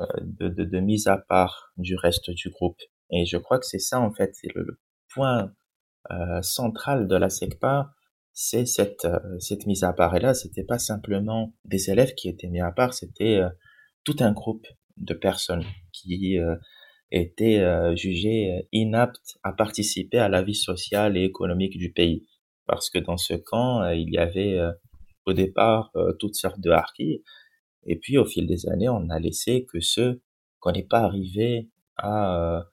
euh, 0.00 0.06
de, 0.20 0.48
de, 0.48 0.64
de, 0.64 0.80
mise 0.80 1.06
à 1.06 1.16
part 1.16 1.72
du 1.78 1.96
reste 1.96 2.30
du 2.30 2.50
groupe. 2.50 2.78
Et 3.10 3.24
je 3.24 3.38
crois 3.38 3.58
que 3.58 3.66
c'est 3.66 3.78
ça, 3.78 4.00
en 4.00 4.12
fait, 4.12 4.34
c'est 4.34 4.54
le, 4.54 4.64
le, 4.64 4.78
point 5.14 5.52
euh, 6.10 6.42
central 6.42 7.06
de 7.08 7.16
la 7.16 7.30
SECPA, 7.30 7.90
c'est 8.34 8.66
cette, 8.66 9.04
euh, 9.04 9.38
cette 9.38 9.66
mise 9.66 9.84
à 9.84 9.92
part. 9.92 10.14
Et 10.16 10.20
là, 10.20 10.34
c'était 10.34 10.64
pas 10.64 10.78
simplement 10.78 11.54
des 11.64 11.90
élèves 11.90 12.14
qui 12.14 12.28
étaient 12.28 12.48
mis 12.48 12.60
à 12.60 12.72
part, 12.72 12.92
c'était 12.92 13.36
euh, 13.36 13.48
tout 14.02 14.16
un 14.20 14.32
groupe 14.32 14.66
de 14.96 15.14
personnes 15.14 15.64
qui 15.92 16.38
étaient 17.10 17.58
euh, 17.58 17.96
jugés 17.96 18.68
inaptes 18.72 19.38
à 19.42 19.52
participer 19.52 20.18
à 20.18 20.28
la 20.28 20.42
vie 20.42 20.54
sociale 20.54 21.16
et 21.16 21.24
économique 21.24 21.78
du 21.78 21.92
pays. 21.92 22.26
Parce 22.66 22.90
que 22.90 22.98
dans 22.98 23.16
ce 23.16 23.34
camp, 23.34 23.88
il 23.90 24.10
y 24.12 24.18
avait 24.18 24.58
au 25.26 25.32
départ 25.32 25.92
toutes 26.18 26.34
sortes 26.34 26.60
de 26.60 26.70
harkis, 26.70 27.22
et 27.84 27.96
puis 27.96 28.16
au 28.18 28.24
fil 28.24 28.46
des 28.46 28.68
années, 28.68 28.88
on 28.88 29.10
a 29.10 29.18
laissé 29.18 29.66
que 29.66 29.80
ceux 29.80 30.22
qu'on 30.60 30.72
n'est 30.72 30.86
pas 30.86 31.00
arrivé 31.00 31.68
à, 31.96 32.64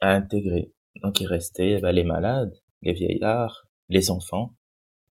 à 0.00 0.10
intégrer. 0.10 0.72
Donc 1.02 1.20
il 1.20 1.26
restait 1.26 1.80
ben, 1.80 1.92
les 1.92 2.04
malades, 2.04 2.54
les 2.82 2.92
vieillards, 2.92 3.63
les 3.88 4.10
enfants, 4.10 4.54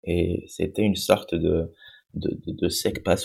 et 0.05 0.45
c'était 0.49 0.83
une 0.83 0.97
sorte 0.97 1.35
de, 1.35 1.73
de, 2.15 2.31
de, 2.47 2.53
de 2.53 2.69
secpa 2.69 3.17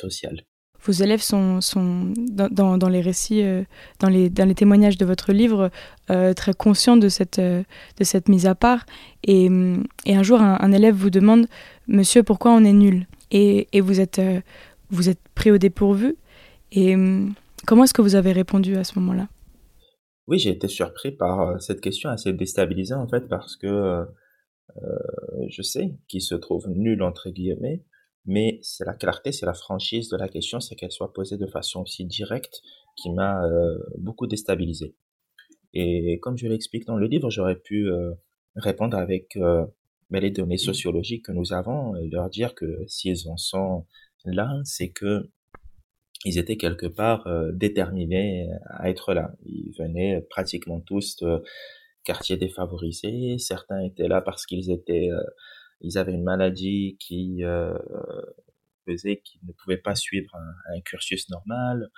vos 0.86 0.92
élèves 0.92 1.22
sont, 1.22 1.62
sont 1.62 2.12
dans, 2.30 2.50
dans, 2.50 2.78
dans, 2.78 2.90
les 2.90 3.00
récits, 3.00 3.42
euh, 3.42 3.64
dans, 4.00 4.10
les, 4.10 4.30
dans 4.30 4.46
les 4.46 4.56
témoignages 4.56 4.98
de 4.98 5.06
votre 5.06 5.32
livre, 5.32 5.72
euh, 6.10 6.34
très 6.34 6.54
conscients 6.54 6.98
de 6.98 7.08
cette, 7.08 7.40
euh, 7.40 7.64
de 7.98 8.04
cette 8.04 8.28
mise 8.28 8.46
à 8.46 8.56
part. 8.56 8.86
Et, 9.24 9.50
et 10.06 10.16
un 10.16 10.24
jour, 10.24 10.42
un, 10.42 10.58
un, 10.60 10.72
élève 10.74 10.96
vous 10.96 11.10
demande 11.10 11.48
Monsieur, 11.88 12.24
pourquoi 12.24 12.52
on 12.52 12.66
est 12.66 12.74
nul? 12.74 13.08
Et, 13.32 13.68
et, 13.72 13.82
vous, 13.82 14.02
êtes, 14.02 14.22
vous 14.90 15.10
êtes 15.10 15.22
pris 15.36 15.52
au 15.52 15.58
dépourvu. 15.58 16.16
Et 16.72 16.96
comment 17.66 17.86
est-ce 17.86 17.94
que 17.94 18.02
vous 18.02 18.16
avez 18.16 18.32
répondu 18.32 18.76
à 18.76 18.84
ce 18.84 19.00
moment-là? 19.00 19.28
Oui, 20.28 20.38
j'ai 20.40 20.50
été 20.50 20.68
surpris 20.68 21.12
par 21.12 21.62
cette 21.62 21.82
question 21.82 22.10
assez 22.10 22.34
déstabilisante, 22.34 23.02
en 23.02 23.08
fait, 23.08 23.28
parce 23.28 23.56
que 23.56 24.06
je 25.50 25.62
sais 25.62 25.96
qu'il 26.08 26.22
se 26.22 26.36
trouve 26.36 26.70
nul, 26.70 27.01
entre 27.03 27.30
guillemets 27.30 27.84
mais 28.25 28.60
c'est 28.62 28.86
la 28.86 28.94
clarté, 28.94 29.32
c'est 29.32 29.46
la 29.46 29.53
franchise 29.53 30.10
de 30.10 30.18
la 30.18 30.30
question, 30.30 30.60
c'est 30.60 30.75
qu'elle 30.75 30.92
soit 30.92 31.12
posée 31.13 31.38
de 31.38 31.48
façon 31.48 31.82
aussi 31.82 32.06
directe 32.06 32.62
qui 32.96 33.12
m'a 33.12 33.44
euh, 33.46 33.77
beaucoup 33.98 34.27
déstabilisé. 34.27 34.96
Et 35.74 36.20
comme 36.22 36.38
je 36.38 36.48
l'explique 36.48 36.86
dans 36.86 36.96
le 36.96 37.08
livre, 37.08 37.30
j'aurais 37.30 37.58
pu 37.58 37.89
euh, 37.89 38.13
répondre 38.56 38.96
avec 38.96 39.36
euh, 39.38 39.65
les 40.12 40.32
données 40.32 40.58
sociologiques 40.58 41.25
que 41.25 41.32
nous 41.32 41.53
avons 41.53 41.96
et 41.96 42.08
leur 42.08 42.30
dire 42.30 42.56
que 42.56 42.86
s'ils 42.88 43.27
en 43.27 43.38
sont 43.38 43.86
là, 44.25 44.62
c'est 44.63 44.89
que 44.89 45.30
ils 46.25 46.38
étaient 46.38 46.56
quelque 46.56 46.86
part 46.86 47.27
euh, 47.27 47.51
déterminés 47.51 48.48
à 48.68 48.89
être 48.89 49.13
là. 49.13 49.34
Ils 49.46 49.74
venaient 49.77 50.22
pratiquement 50.30 50.80
tous 50.80 51.22
quartiers 52.04 52.38
défavorisés. 52.38 53.38
Certains 53.38 53.82
étaient 53.82 54.08
là 54.08 54.22
parce 54.22 54.46
qu'ils 54.46 54.72
étaient 54.72 55.10
ils 55.84 55.98
avaient 55.98 56.14
une 56.14 56.24
maladie 56.24 56.98
qui 57.00 57.44
euh, 57.44 57.78
faisait 58.88 59.22
qu'ils 59.22 59.42
ne 59.46 59.54
pouvaient 59.54 59.78
pas 59.78 59.96
suivre 59.96 60.34
un, 60.36 60.76
un 60.76 60.82
cursus 60.82 61.30
normal. 61.30 61.92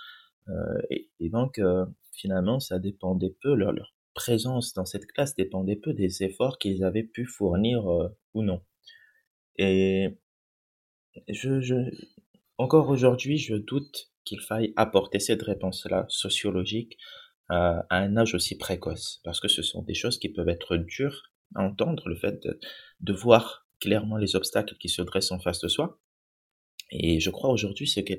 Euh, 0.49 0.81
et, 0.89 1.09
et, 1.19 1.29
donc, 1.29 1.59
euh, 1.59 1.85
finalement, 2.11 2.59
ça 2.59 2.79
dépendait 2.79 3.35
peu, 3.41 3.53
leur, 3.55 3.71
leur, 3.71 3.93
présence 4.13 4.73
dans 4.73 4.85
cette 4.85 5.07
classe 5.07 5.35
dépendait 5.35 5.75
peu 5.75 5.93
des 5.93 6.23
efforts 6.23 6.57
qu'ils 6.57 6.85
avaient 6.85 7.03
pu 7.03 7.25
fournir 7.25 7.85
euh, 7.91 8.07
ou 8.33 8.43
non. 8.43 8.61
Et 9.57 10.07
je, 11.27 11.59
je 11.59 11.75
encore 12.57 12.87
aujourd'hui, 12.87 13.37
je 13.37 13.55
doute 13.55 14.09
qu'il 14.23 14.39
faille 14.39 14.71
apporter 14.77 15.19
cette 15.19 15.41
réponse-là 15.41 16.05
sociologique 16.07 16.97
à 17.49 17.85
un 17.91 18.17
âge 18.17 18.33
aussi 18.33 18.57
précoce, 18.57 19.21
parce 19.23 19.39
que 19.39 19.47
ce 19.47 19.61
sont 19.61 19.83
des 19.83 19.93
choses 19.93 20.17
qui 20.17 20.29
peuvent 20.29 20.49
être 20.49 20.77
dures 20.77 21.31
à 21.53 21.63
entendre, 21.63 22.07
le 22.09 22.15
fait 22.15 22.41
de, 22.43 22.59
de 23.01 23.13
voir 23.13 23.67
clairement 23.79 24.17
les 24.17 24.35
obstacles 24.35 24.75
qui 24.77 24.89
se 24.89 25.01
dressent 25.01 25.31
en 25.31 25.39
face 25.39 25.59
de 25.59 25.67
soi. 25.67 25.99
Et 26.91 27.19
je 27.19 27.29
crois 27.29 27.49
aujourd'hui 27.49 27.91
que, 27.93 28.13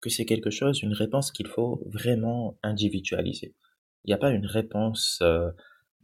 que 0.00 0.10
c'est 0.10 0.24
quelque 0.24 0.50
chose, 0.50 0.82
une 0.82 0.92
réponse 0.92 1.30
qu'il 1.30 1.46
faut 1.46 1.82
vraiment 1.86 2.58
individualiser. 2.62 3.54
Il 4.04 4.08
n'y 4.08 4.14
a 4.14 4.18
pas 4.18 4.30
une 4.30 4.46
réponse 4.46 5.18
euh, 5.22 5.50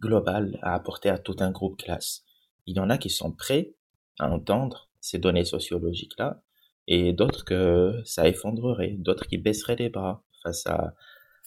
globale 0.01 0.59
à 0.63 0.75
apporter 0.75 1.09
à 1.09 1.19
tout 1.19 1.37
un 1.41 1.51
groupe 1.51 1.81
classe. 1.81 2.25
Il 2.67 2.77
y 2.77 2.81
en 2.81 2.91
a 2.91 2.99
qui 2.99 3.11
sont 3.11 3.33
prêts 3.33 3.75
à 4.19 4.31
entendre 4.31 4.91
ces 5.01 5.19
données 5.19 5.45
sociologiques-là, 5.45 6.43
et 6.87 7.13
d'autres 7.13 7.45
que 7.45 8.01
ça 8.05 8.29
effondrerait, 8.29 8.97
d'autres 8.99 9.27
qui 9.27 9.39
baisseraient 9.39 9.77
les 9.77 9.89
bras 9.89 10.25
face 10.43 10.67
à, 10.67 10.95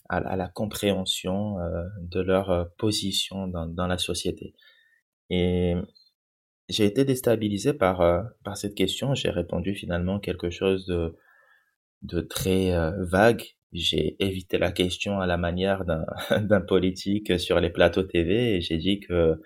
à, 0.09 0.17
à 0.17 0.35
la 0.35 0.47
compréhension 0.47 1.59
euh, 1.59 1.83
de 2.01 2.19
leur 2.21 2.49
euh, 2.51 2.65
position 2.77 3.47
dans, 3.47 3.67
dans 3.67 3.87
la 3.87 3.97
société. 3.97 4.53
Et 5.29 5.75
j'ai 6.69 6.85
été 6.85 7.05
déstabilisé 7.05 7.73
par, 7.73 8.01
euh, 8.01 8.21
par 8.43 8.57
cette 8.57 8.75
question. 8.75 9.15
J'ai 9.15 9.29
répondu 9.29 9.75
finalement 9.75 10.19
quelque 10.19 10.49
chose 10.49 10.85
de, 10.85 11.15
de 12.01 12.21
très 12.21 12.71
vague. 12.99 13.43
J'ai 13.73 14.15
évité 14.23 14.57
la 14.57 14.71
question 14.71 15.19
à 15.19 15.27
la 15.27 15.37
manière 15.37 15.83
d'un 15.85 16.61
politique 16.67 17.39
sur 17.39 17.59
les 17.59 17.69
plateaux 17.71 18.03
TV 18.03 18.55
et 18.55 18.61
j'ai 18.61 18.77
dit 18.77 18.99
que, 18.99 19.41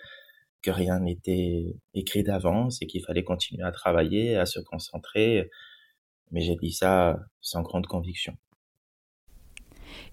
que 0.62 0.72
rien 0.72 1.00
n'était 1.00 1.76
écrit 1.94 2.24
d'avance 2.24 2.82
et 2.82 2.88
qu'il 2.88 3.04
fallait 3.04 3.24
continuer 3.24 3.64
à 3.64 3.72
travailler, 3.72 4.36
à 4.38 4.46
se 4.46 4.60
concentrer. 4.60 5.50
Mais 6.32 6.42
j'ai 6.42 6.56
dit 6.58 6.74
ça 6.74 7.20
sans 7.42 7.62
grande 7.62 7.88
conviction. 7.88 8.38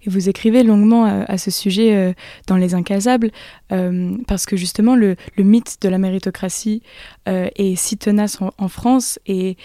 Et 0.03 0.09
vous 0.09 0.29
écrivez 0.29 0.63
longuement 0.63 1.05
à, 1.05 1.23
à 1.23 1.37
ce 1.37 1.51
sujet 1.51 1.95
euh, 1.95 2.13
dans 2.47 2.57
Les 2.57 2.73
Incasables, 2.73 3.31
euh, 3.71 4.17
parce 4.27 4.45
que 4.45 4.55
justement 4.55 4.95
le, 4.95 5.15
mythe 5.37 5.77
de 5.81 5.89
la 5.89 5.97
méritocratie 5.97 6.81
euh, 7.27 7.49
est 7.55 7.75
si 7.75 7.97
tenace 7.97 8.39
en, 8.57 8.67
France 8.67 9.19
et, 9.25 9.57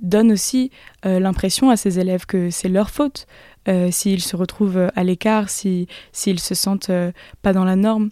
donne 0.00 0.32
aussi 0.32 0.70
euh, 1.04 1.20
l'impression 1.20 1.70
à 1.70 1.76
ses 1.76 1.98
élèves 1.98 2.26
que 2.26 2.50
c'est 2.50 2.68
leur 2.68 2.90
faute 2.90 3.26
euh, 3.68 3.90
s'ils 3.90 4.22
se 4.22 4.36
retrouvent 4.36 4.90
à 4.94 5.04
l'écart, 5.04 5.48
s'ils 5.50 5.86
si, 6.12 6.38
se 6.38 6.54
sentent 6.54 6.90
euh, 6.90 7.12
pas 7.42 7.52
dans 7.52 7.64
la 7.64 7.76
norme. 7.76 8.10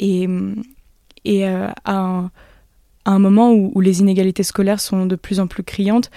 Et, 0.00 0.26
à 1.84 2.30
un, 3.04 3.18
moment 3.18 3.52
où, 3.52 3.80
les 3.80 4.00
inégalités 4.00 4.42
scolaires 4.42 4.80
sont 4.80 5.06
de 5.06 5.16
plus 5.16 5.40
en 5.40 5.46
plus 5.46 5.62
criantes, 5.62 6.10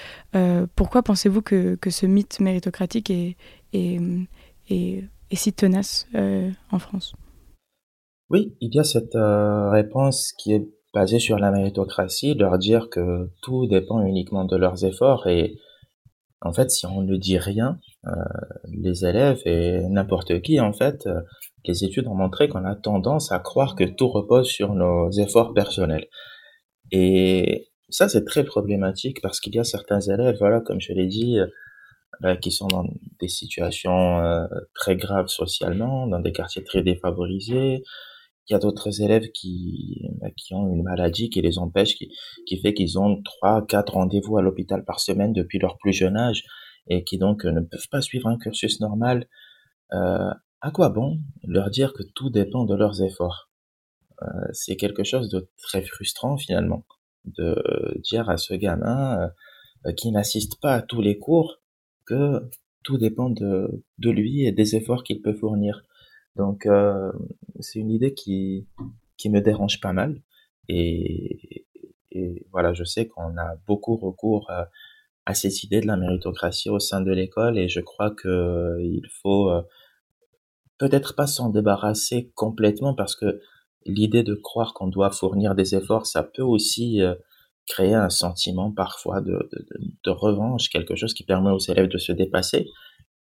pourquoi 0.75 1.01
pensez-vous 1.01 1.41
que, 1.41 1.77
ce 1.89 2.05
mythe 2.05 2.39
méritocratique 2.39 3.09
est 3.09 3.99
et, 4.71 5.03
si 5.33 5.53
tenace 5.53 6.07
euh, 6.15 6.49
en 6.71 6.79
France 6.79 7.13
Oui, 8.29 8.55
il 8.59 8.73
y 8.73 8.79
a 8.79 8.83
cette 8.83 9.15
euh, 9.15 9.69
réponse 9.69 10.33
qui 10.37 10.53
est 10.53 10.67
basée 10.93 11.19
sur 11.19 11.39
la 11.39 11.51
méritocratie, 11.51 12.33
leur 12.33 12.57
dire 12.57 12.89
que 12.89 13.29
tout 13.41 13.65
dépend 13.67 14.01
uniquement 14.05 14.45
de 14.45 14.57
leurs 14.57 14.83
efforts 14.83 15.27
et 15.27 15.57
en 16.43 16.53
fait, 16.53 16.71
si 16.71 16.87
on 16.87 17.01
ne 17.01 17.17
dit 17.17 17.37
rien, 17.37 17.79
euh, 18.07 18.11
les 18.67 19.05
élèves 19.05 19.41
et 19.45 19.87
n'importe 19.87 20.41
qui, 20.41 20.59
en 20.59 20.73
fait, 20.73 21.07
les 21.65 21.83
études 21.83 22.07
ont 22.07 22.15
montré 22.15 22.49
qu'on 22.49 22.65
a 22.65 22.75
tendance 22.75 23.31
à 23.31 23.37
croire 23.37 23.75
que 23.75 23.83
tout 23.83 24.09
repose 24.09 24.47
sur 24.47 24.73
nos 24.73 25.11
efforts 25.11 25.53
personnels. 25.53 26.07
Et 26.91 27.67
ça, 27.89 28.09
c'est 28.09 28.25
très 28.25 28.43
problématique 28.43 29.21
parce 29.21 29.39
qu'il 29.39 29.53
y 29.53 29.59
a 29.59 29.63
certains 29.63 29.99
élèves, 29.99 30.37
voilà, 30.39 30.61
comme 30.61 30.81
je 30.81 30.93
l'ai 30.93 31.05
dit, 31.05 31.37
euh, 32.23 32.35
qui 32.35 32.51
sont 32.51 32.67
dans 32.67 32.85
des 33.19 33.27
situations 33.27 34.19
euh, 34.19 34.45
très 34.73 34.95
graves 34.95 35.27
socialement, 35.27 36.07
dans 36.07 36.19
des 36.19 36.31
quartiers 36.31 36.63
très 36.63 36.83
défavorisés. 36.83 37.83
Il 38.47 38.53
y 38.53 38.55
a 38.55 38.59
d'autres 38.59 39.01
élèves 39.01 39.31
qui, 39.31 40.09
bah, 40.19 40.29
qui 40.35 40.53
ont 40.53 40.71
une 40.73 40.83
maladie 40.83 41.29
qui 41.29 41.41
les 41.41 41.57
empêche, 41.57 41.95
qui, 41.95 42.11
qui 42.45 42.59
fait 42.59 42.73
qu'ils 42.73 42.99
ont 42.99 43.21
trois, 43.23 43.65
quatre 43.65 43.93
rendez-vous 43.93 44.37
à 44.37 44.41
l'hôpital 44.41 44.83
par 44.83 44.99
semaine 44.99 45.33
depuis 45.33 45.59
leur 45.59 45.77
plus 45.77 45.93
jeune 45.93 46.17
âge 46.17 46.43
et 46.87 47.03
qui 47.03 47.17
donc 47.17 47.45
ne 47.45 47.61
peuvent 47.61 47.87
pas 47.89 48.01
suivre 48.01 48.27
un 48.27 48.37
cursus 48.37 48.79
normal. 48.81 49.27
Euh, 49.93 50.31
à 50.61 50.71
quoi 50.71 50.89
bon 50.89 51.19
leur 51.43 51.69
dire 51.69 51.93
que 51.93 52.03
tout 52.03 52.29
dépend 52.29 52.65
de 52.65 52.75
leurs 52.75 53.01
efforts? 53.01 53.49
Euh, 54.21 54.25
C'est 54.53 54.75
quelque 54.75 55.03
chose 55.03 55.29
de 55.29 55.49
très 55.61 55.81
frustrant 55.81 56.37
finalement, 56.37 56.85
de 57.25 57.55
dire 58.03 58.29
à 58.29 58.37
ce 58.37 58.53
gamin 58.53 59.31
euh, 59.85 59.91
qui 59.93 60.11
n'assiste 60.11 60.59
pas 60.61 60.73
à 60.73 60.81
tous 60.81 61.01
les 61.01 61.17
cours 61.17 61.60
tout 62.83 62.97
dépend 62.97 63.29
de, 63.29 63.83
lui 63.99 64.45
et 64.45 64.51
des 64.51 64.75
efforts 64.75 65.03
qu'il 65.03 65.21
peut 65.21 65.33
fournir. 65.33 65.83
Donc 66.35 66.65
euh, 66.65 67.11
c'est 67.59 67.79
une 67.79 67.91
idée 67.91 68.13
qui, 68.13 68.67
qui 69.17 69.29
me 69.29 69.41
dérange 69.41 69.79
pas 69.81 69.93
mal. 69.93 70.21
Et, 70.67 71.65
voilà, 72.51 72.73
je 72.73 72.83
sais 72.83 73.07
qu'on 73.07 73.37
a 73.37 73.55
beaucoup 73.67 73.95
recours 73.95 74.49
à, 74.49 74.69
à, 75.25 75.33
cette 75.33 75.63
idée 75.63 75.79
de 75.79 75.87
la 75.87 75.95
méritocratie 75.95 76.69
au 76.69 76.79
sein 76.79 77.01
de 77.01 77.11
l'école 77.11 77.57
et 77.57 77.69
je 77.69 77.79
crois 77.79 78.11
que 78.11 78.77
il 78.81 79.07
faut 79.21 79.49
euh, 79.49 79.61
peut-être 80.77 81.15
pas 81.15 81.27
s'en 81.27 81.49
débarrasser 81.49 82.31
complètement 82.35 82.93
parce 82.93 83.15
que 83.15 83.39
l'idée 83.85 84.23
de 84.23 84.35
croire 84.35 84.73
qu'on 84.73 84.87
doit 84.87 85.11
fournir 85.11 85.55
des 85.55 85.75
efforts, 85.75 86.05
ça 86.05 86.23
peut 86.23 86.43
aussi 86.43 87.01
euh, 87.01 87.15
créer 87.67 87.93
un 87.93 88.09
sentiment 88.09 88.71
parfois 88.71 89.21
de, 89.21 89.49
de, 90.03 90.11
revanche, 90.11 90.69
quelque 90.69 90.95
chose 90.95 91.13
qui 91.13 91.23
permet 91.23 91.51
aux 91.51 91.59
élèves 91.59 91.87
de 91.87 91.97
se 91.97 92.11
dépasser, 92.11 92.67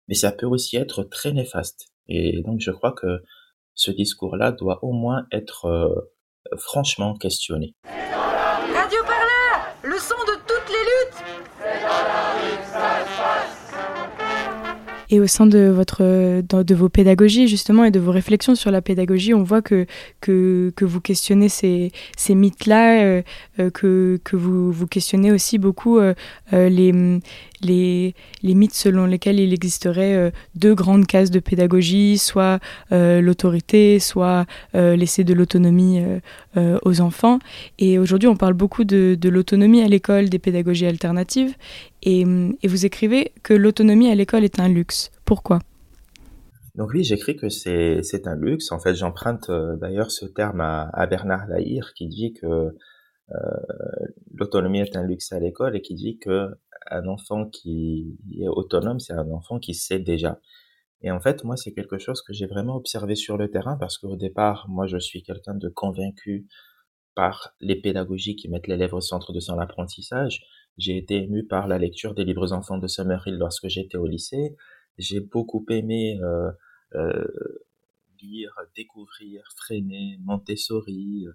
mais 0.08 0.14
ça 0.14 0.32
peut 0.32 0.46
aussi 0.46 0.76
être 0.76 1.04
très 1.04 1.32
néfaste. 1.32 1.88
Et 2.08 2.42
donc 2.42 2.60
je 2.60 2.70
crois 2.70 2.92
que 2.92 3.22
ce 3.74 3.90
discours-là 3.90 4.52
doit 4.52 4.82
au 4.82 4.92
moins 4.92 5.26
être 5.32 5.66
euh, 5.66 5.94
franchement 6.56 7.14
questionné. 7.14 7.74
Et 15.10 15.20
au 15.20 15.26
sein 15.26 15.46
de 15.46 15.68
votre 15.68 16.02
de 16.02 16.74
vos 16.74 16.88
pédagogies 16.88 17.48
justement 17.48 17.84
et 17.84 17.90
de 17.90 18.00
vos 18.00 18.12
réflexions 18.12 18.54
sur 18.54 18.70
la 18.70 18.80
pédagogie 18.80 19.34
on 19.34 19.42
voit 19.42 19.62
que 19.62 19.86
que, 20.20 20.72
que 20.76 20.84
vous 20.84 21.00
questionnez 21.00 21.48
ces, 21.48 21.92
ces 22.16 22.34
mythes 22.34 22.66
là 22.66 23.02
euh, 23.02 23.22
que, 23.74 24.20
que 24.24 24.36
vous 24.36 24.72
vous 24.72 24.86
questionnez 24.86 25.32
aussi 25.32 25.58
beaucoup 25.58 25.98
euh, 25.98 26.14
les 26.52 27.20
les, 27.62 28.14
mythes 28.42 28.74
selon 28.74 29.06
lesquels 29.06 29.40
il 29.40 29.52
existerait 29.52 30.14
euh, 30.14 30.30
deux 30.54 30.74
grandes 30.74 31.06
cases 31.06 31.30
de 31.30 31.40
pédagogie, 31.40 32.18
soit 32.18 32.60
euh, 32.92 33.20
l'autorité, 33.20 33.98
soit 33.98 34.46
euh, 34.74 34.96
laisser 34.96 35.24
de 35.24 35.34
l'autonomie 35.34 36.02
euh, 36.56 36.78
aux 36.82 37.00
enfants. 37.00 37.38
Et 37.78 37.98
aujourd'hui, 37.98 38.28
on 38.28 38.36
parle 38.36 38.54
beaucoup 38.54 38.84
de, 38.84 39.16
l'autonomie 39.28 39.82
à 39.82 39.88
l'école, 39.88 40.28
des 40.28 40.38
pédagogies 40.38 40.86
alternatives. 40.86 41.54
Et, 42.02 42.24
vous 42.24 42.86
écrivez 42.86 43.32
que 43.42 43.54
l'autonomie 43.54 44.10
à 44.10 44.14
l'école 44.14 44.44
est 44.44 44.60
un 44.60 44.68
luxe. 44.68 45.10
Pourquoi? 45.24 45.58
Donc 46.76 46.90
oui, 46.94 47.02
j'écris 47.02 47.36
que 47.36 47.48
c'est 47.48 48.26
un 48.26 48.36
luxe. 48.36 48.70
En 48.72 48.78
fait, 48.78 48.94
j'emprunte 48.94 49.50
d'ailleurs 49.80 50.10
ce 50.10 50.24
terme 50.24 50.60
à, 50.60 51.06
Bernard 51.10 51.46
Lahire 51.48 51.92
qui 51.94 52.06
dit 52.06 52.32
que 52.32 52.70
l'autonomie 54.34 54.80
est 54.80 54.96
un 54.96 55.02
luxe 55.02 55.32
à 55.32 55.40
l'école 55.40 55.76
et 55.76 55.82
qui 55.82 55.94
dit 55.94 56.18
que 56.18 56.48
un 56.90 57.06
enfant 57.06 57.46
qui 57.46 58.18
est 58.38 58.48
autonome, 58.48 59.00
c'est 59.00 59.12
un 59.12 59.30
enfant 59.30 59.58
qui 59.58 59.74
sait 59.74 59.98
déjà. 59.98 60.40
Et 61.02 61.10
en 61.10 61.20
fait, 61.20 61.44
moi, 61.44 61.56
c'est 61.56 61.72
quelque 61.72 61.98
chose 61.98 62.22
que 62.22 62.32
j'ai 62.32 62.46
vraiment 62.46 62.76
observé 62.76 63.14
sur 63.14 63.36
le 63.38 63.50
terrain 63.50 63.76
parce 63.78 63.96
qu'au 63.98 64.16
départ, 64.16 64.66
moi, 64.68 64.86
je 64.86 64.98
suis 64.98 65.22
quelqu'un 65.22 65.54
de 65.54 65.68
convaincu 65.68 66.46
par 67.14 67.54
les 67.60 67.76
pédagogies 67.76 68.36
qui 68.36 68.48
mettent 68.48 68.66
l'élève 68.66 68.94
au 68.94 69.00
centre 69.00 69.32
de 69.32 69.40
son 69.40 69.58
apprentissage. 69.58 70.42
J'ai 70.76 70.96
été 70.96 71.16
ému 71.16 71.44
par 71.44 71.68
la 71.68 71.78
lecture 71.78 72.14
des 72.14 72.24
livres 72.24 72.52
enfants 72.52 72.78
de 72.78 72.86
Summerhill 72.86 73.36
lorsque 73.36 73.68
j'étais 73.68 73.96
au 73.96 74.06
lycée. 74.06 74.56
J'ai 74.98 75.20
beaucoup 75.20 75.64
aimé 75.70 76.20
euh, 76.22 76.50
euh, 76.94 77.24
lire, 78.20 78.54
découvrir, 78.76 79.42
freiner, 79.56 80.18
Montessori, 80.22 81.26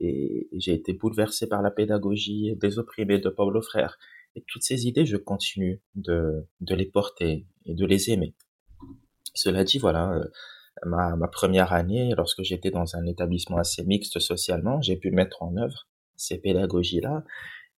et, 0.00 0.48
et 0.50 0.60
j'ai 0.60 0.72
été 0.72 0.94
bouleversé 0.94 1.46
par 1.46 1.60
la 1.60 1.70
pédagogie 1.70 2.56
des 2.56 2.78
opprimés 2.78 3.18
de 3.18 3.28
Paulo 3.28 3.60
Frère. 3.60 3.98
Et 4.36 4.44
toutes 4.46 4.62
ces 4.62 4.86
idées, 4.86 5.06
je 5.06 5.16
continue 5.16 5.82
de, 5.94 6.46
de 6.60 6.74
les 6.74 6.86
porter 6.86 7.46
et 7.64 7.74
de 7.74 7.86
les 7.86 8.10
aimer. 8.10 8.34
Cela 9.34 9.64
dit, 9.64 9.78
voilà, 9.78 10.12
euh, 10.12 10.24
ma, 10.84 11.16
ma 11.16 11.28
première 11.28 11.72
année, 11.72 12.14
lorsque 12.16 12.42
j'étais 12.42 12.70
dans 12.70 12.96
un 12.96 13.06
établissement 13.06 13.58
assez 13.58 13.84
mixte 13.84 14.18
socialement, 14.20 14.80
j'ai 14.80 14.96
pu 14.96 15.10
mettre 15.10 15.42
en 15.42 15.56
œuvre 15.56 15.88
ces 16.16 16.38
pédagogies-là 16.38 17.24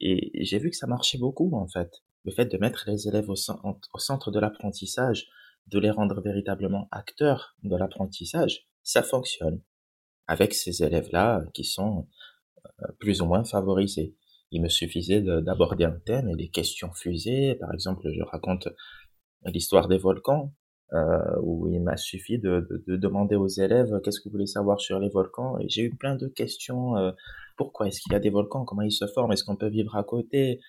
et 0.01 0.45
j'ai 0.45 0.59
vu 0.59 0.71
que 0.71 0.77
ça 0.77 0.87
marchait 0.87 1.19
beaucoup 1.19 1.55
en 1.55 1.69
fait. 1.69 2.03
le 2.25 2.33
fait 2.33 2.47
de 2.47 2.59
mettre 2.59 2.85
les 2.89 3.09
élèves 3.09 3.31
au, 3.31 3.35
au 3.35 3.99
centre 3.99 4.31
de 4.31 4.39
l'apprentissage, 4.39 5.29
de 5.69 5.79
les 5.79 5.91
rendre 5.91 6.21
véritablement 6.21 6.89
acteurs 6.91 7.57
de 7.63 7.77
l'apprentissage, 7.77 8.67
ça 8.83 9.03
fonctionne 9.03 9.61
avec 10.27 10.55
ces 10.55 10.83
élèves-là 10.83 11.45
qui 11.55 11.65
sont 11.65 12.09
euh, 12.67 12.93
plus 12.99 13.21
ou 13.23 13.27
moins 13.27 13.45
favorisés. 13.45 14.17
Il 14.53 14.63
me 14.63 14.69
suffisait 14.69 15.23
d'aborder 15.23 15.85
un 15.85 15.99
thème 16.07 16.29
et 16.29 16.35
les 16.35 16.49
questions 16.51 16.93
fusées. 16.93 17.57
Par 17.57 17.73
exemple, 17.73 18.09
je 18.13 18.23
raconte 18.23 18.69
l'histoire 19.47 19.89
des 19.89 19.99
volcans, 19.99 20.53
euh, 20.93 21.41
où 21.43 21.69
il 21.69 21.81
m'a 21.81 21.97
suffi 21.97 22.39
de, 22.39 22.67
de, 22.69 22.85
de, 22.87 22.97
demander 22.97 23.35
aux 23.35 23.49
élèves 23.49 23.99
qu'est-ce 24.05 24.21
que 24.21 24.29
vous 24.29 24.33
voulez 24.33 24.47
savoir 24.47 24.79
sur 24.79 24.99
les 24.99 25.09
volcans? 25.09 25.59
Et 25.59 25.69
j'ai 25.69 25.83
eu 25.83 25.97
plein 25.97 26.17
de 26.17 26.29
questions. 26.29 26.97
Euh, 26.99 27.13
pourquoi 27.57 27.89
est-ce 27.89 28.01
qu'il 28.03 28.13
y 28.13 28.15
a 28.15 28.21
des 28.21 28.31
volcans? 28.31 28.67
Comment 28.67 28.83
ils 28.83 28.93
se 28.93 29.07
forment? 29.07 29.33
Est-ce 29.33 29.45
qu'on 29.45 29.57
peut 29.57 29.71
vivre 29.71 29.97
à 29.97 30.05
côté? 30.05 30.61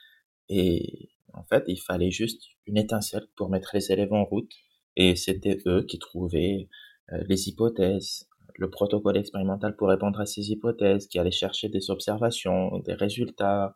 Et 0.48 1.10
en 1.34 1.44
fait, 1.44 1.66
il 1.68 1.78
fallait 1.78 2.12
juste 2.12 2.42
une 2.66 2.78
étincelle 2.78 3.28
pour 3.36 3.50
mettre 3.50 3.72
les 3.74 3.92
élèves 3.92 4.13
en 4.13 4.24
route. 4.24 4.52
Et 4.96 5.18
c'était 5.18 5.60
eux 5.66 5.84
qui 5.84 6.00
trouvaient 6.00 6.70
euh, 7.12 7.22
les 7.28 7.50
hypothèses, 7.50 8.30
le 8.55 8.69
protocole 8.69 9.17
expérimental 9.17 9.75
pour 9.75 9.89
répondre 9.89 10.19
à 10.19 10.25
ces 10.25 10.51
hypothèses, 10.51 11.07
qui 11.07 11.19
allaient 11.19 11.31
chercher 11.31 11.69
des 11.69 11.89
observations, 11.89 12.79
des 12.79 12.93
résultats. 12.93 13.74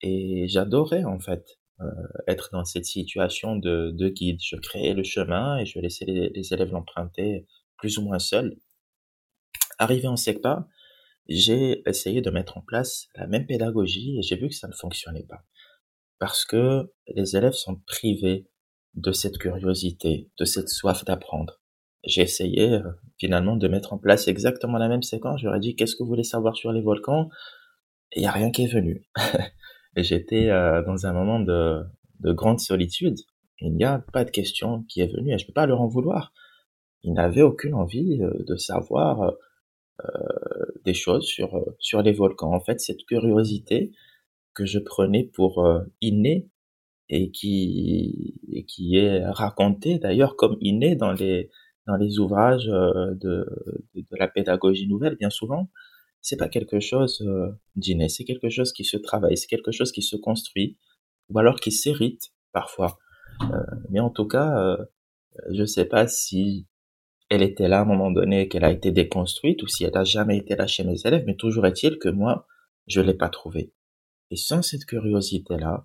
Et 0.00 0.46
j'adorais 0.48 1.04
en 1.04 1.18
fait 1.18 1.58
euh, 1.80 1.84
être 2.26 2.50
dans 2.52 2.64
cette 2.64 2.86
situation 2.86 3.56
de, 3.56 3.90
de, 3.92 4.08
guide. 4.08 4.40
Je 4.42 4.56
créais 4.56 4.94
le 4.94 5.02
chemin 5.02 5.58
et 5.58 5.66
je 5.66 5.78
laissais 5.78 6.04
les, 6.04 6.28
les 6.30 6.52
élèves 6.52 6.72
l'emprunter 6.72 7.46
plus 7.78 7.98
ou 7.98 8.02
moins 8.02 8.18
seuls. 8.18 8.56
Arrivé 9.78 10.06
en 10.06 10.16
SECPA, 10.16 10.68
j'ai 11.28 11.82
essayé 11.88 12.20
de 12.20 12.30
mettre 12.30 12.58
en 12.58 12.60
place 12.60 13.08
la 13.14 13.26
même 13.26 13.46
pédagogie 13.46 14.18
et 14.18 14.22
j'ai 14.22 14.36
vu 14.36 14.48
que 14.48 14.54
ça 14.54 14.68
ne 14.68 14.74
fonctionnait 14.74 15.26
pas. 15.26 15.44
Parce 16.18 16.44
que 16.44 16.92
les 17.08 17.36
élèves 17.36 17.54
sont 17.54 17.76
privés 17.86 18.46
de 18.94 19.12
cette 19.12 19.38
curiosité, 19.38 20.30
de 20.38 20.44
cette 20.44 20.68
soif 20.68 21.04
d'apprendre. 21.04 21.60
J'ai 22.06 22.22
essayé 22.22 22.72
euh, 22.72 22.82
finalement 23.18 23.56
de 23.56 23.68
mettre 23.68 23.92
en 23.92 23.98
place 23.98 24.28
exactement 24.28 24.78
la 24.78 24.88
même 24.88 25.02
séquence. 25.02 25.40
J'aurais 25.40 25.60
dit 25.60 25.74
qu'est-ce 25.74 25.96
que 25.96 26.02
vous 26.02 26.08
voulez 26.08 26.24
savoir 26.24 26.56
sur 26.56 26.72
les 26.72 26.82
volcans? 26.82 27.28
Il 28.14 28.20
n'y 28.20 28.26
a 28.26 28.32
rien 28.32 28.50
qui 28.50 28.64
est 28.64 28.72
venu. 28.72 29.06
J'étais 29.96 30.50
euh, 30.50 30.82
dans 30.82 31.06
un 31.06 31.12
moment 31.12 31.40
de, 31.40 31.82
de 32.20 32.32
grande 32.32 32.60
solitude. 32.60 33.16
Il 33.60 33.74
n'y 33.74 33.84
a 33.84 34.04
pas 34.12 34.24
de 34.24 34.30
question 34.30 34.84
qui 34.88 35.00
est 35.00 35.12
venue 35.14 35.32
et 35.32 35.38
je 35.38 35.46
peux 35.46 35.52
pas 35.52 35.66
leur 35.66 35.80
en 35.80 35.88
vouloir. 35.88 36.32
Ils 37.02 37.12
n'avaient 37.12 37.42
aucune 37.42 37.74
envie 37.74 38.20
euh, 38.22 38.30
de 38.46 38.56
savoir 38.56 39.32
des 40.84 40.92
choses 40.92 41.24
sur 41.78 42.02
les 42.02 42.12
volcans. 42.12 42.52
En 42.52 42.58
fait, 42.58 42.80
cette 42.80 43.06
curiosité 43.06 43.92
que 44.52 44.66
je 44.66 44.80
prenais 44.80 45.22
pour 45.22 45.64
innée 46.00 46.50
et 47.08 47.30
qui 47.30 48.36
est 48.96 49.24
racontée 49.24 50.00
d'ailleurs 50.00 50.34
comme 50.34 50.56
innée 50.60 50.96
dans 50.96 51.12
les 51.12 51.48
dans 51.86 51.96
les 51.96 52.18
ouvrages 52.18 52.66
de, 52.66 53.14
de, 53.14 53.46
de 53.94 54.16
la 54.18 54.28
pédagogie 54.28 54.88
nouvelle 54.88 55.16
bien 55.16 55.30
souvent 55.30 55.68
c'est 56.24 56.38
pas 56.38 56.48
quelque 56.48 56.80
chose 56.80 57.20
euh, 57.20 57.52
d'inné, 57.76 58.08
c'est 58.08 58.24
quelque 58.24 58.48
chose 58.48 58.72
qui 58.72 58.82
se 58.82 58.96
travaille, 58.96 59.36
c'est 59.36 59.46
quelque 59.46 59.72
chose 59.72 59.92
qui 59.92 60.00
se 60.00 60.16
construit, 60.16 60.78
ou 61.28 61.38
alors 61.38 61.60
qui 61.60 61.70
s'hérite 61.70 62.32
parfois. 62.50 62.98
Euh, 63.42 63.60
mais 63.90 64.00
en 64.00 64.08
tout 64.08 64.26
cas, 64.26 64.58
euh, 64.58 64.76
je 65.52 65.64
sais 65.66 65.84
pas 65.84 66.08
si 66.08 66.66
elle 67.28 67.42
était 67.42 67.68
là 67.68 67.80
à 67.80 67.82
un 67.82 67.84
moment 67.84 68.10
donné, 68.10 68.48
qu'elle 68.48 68.64
a 68.64 68.70
été 68.70 68.90
déconstruite, 68.90 69.62
ou 69.62 69.68
si 69.68 69.84
elle 69.84 69.96
a 69.98 70.04
jamais 70.04 70.38
été 70.38 70.56
là 70.56 70.66
chez 70.66 70.82
mes 70.82 70.98
élèves, 71.04 71.24
mais 71.26 71.36
toujours 71.36 71.66
est-il 71.66 71.98
que 71.98 72.08
moi, 72.08 72.46
je 72.86 73.02
l'ai 73.02 73.14
pas 73.14 73.28
trouvée. 73.28 73.74
Et 74.30 74.36
sans 74.36 74.62
cette 74.62 74.86
curiosité-là, 74.86 75.84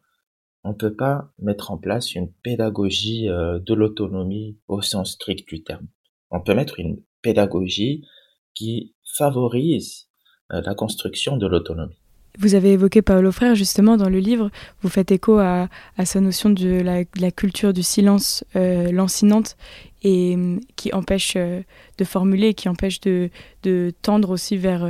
on 0.63 0.73
peut 0.73 0.95
pas 0.95 1.31
mettre 1.39 1.71
en 1.71 1.77
place 1.77 2.15
une 2.15 2.31
pédagogie 2.43 3.29
euh, 3.29 3.59
de 3.59 3.73
l'autonomie 3.73 4.57
au 4.67 4.81
sens 4.81 5.13
strict 5.13 5.47
du 5.47 5.63
terme. 5.63 5.87
On 6.31 6.41
peut 6.41 6.53
mettre 6.53 6.79
une 6.79 7.01
pédagogie 7.21 8.05
qui 8.53 8.93
favorise 9.17 10.09
euh, 10.51 10.61
la 10.61 10.75
construction 10.75 11.37
de 11.37 11.47
l'autonomie. 11.47 11.99
Vous 12.37 12.55
avez 12.55 12.71
évoqué 12.71 13.01
Paolo 13.01 13.31
Frère 13.31 13.55
justement 13.55 13.97
dans 13.97 14.07
le 14.07 14.19
livre, 14.19 14.49
vous 14.81 14.89
faites 14.89 15.11
écho 15.11 15.39
à, 15.39 15.67
à 15.97 16.05
sa 16.05 16.21
notion 16.21 16.49
de 16.49 16.81
la, 16.81 17.31
culture 17.31 17.73
du 17.73 17.83
silence 17.83 18.45
euh, 18.55 18.91
lancinante 18.91 19.57
et 20.03 20.37
qui 20.75 20.93
empêche 20.93 21.33
euh, 21.35 21.61
de 21.97 22.05
formuler, 22.05 22.53
qui 22.53 22.69
empêche 22.69 23.01
de, 23.01 23.29
de 23.63 23.91
tendre 24.01 24.29
aussi 24.29 24.57
vers, 24.57 24.87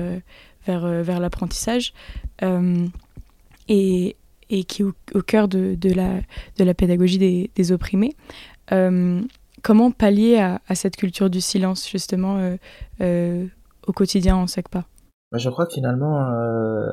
vers, 0.68 0.88
vers 1.04 1.20
l'apprentissage 1.20 1.94
euh, 2.44 2.86
et, 3.68 4.16
et 4.50 4.64
qui 4.64 4.82
est 4.82 4.86
au, 5.16 5.22
cœur 5.22 5.48
de, 5.48 5.78
la, 5.94 6.74
pédagogie 6.74 7.50
des, 7.54 7.72
opprimés. 7.72 8.16
comment 9.62 9.92
pallier 9.92 10.40
à, 10.40 10.76
cette 10.76 10.96
culture 10.96 11.30
du 11.30 11.42
silence 11.42 11.90
justement 11.90 12.56
au 13.00 13.94
quotidien 13.94 14.36
en 14.36 14.48
SECPA 14.48 14.86
je 15.34 15.50
crois 15.50 15.68
que 15.68 15.74
finalement, 15.74 16.32
euh, 16.32 16.90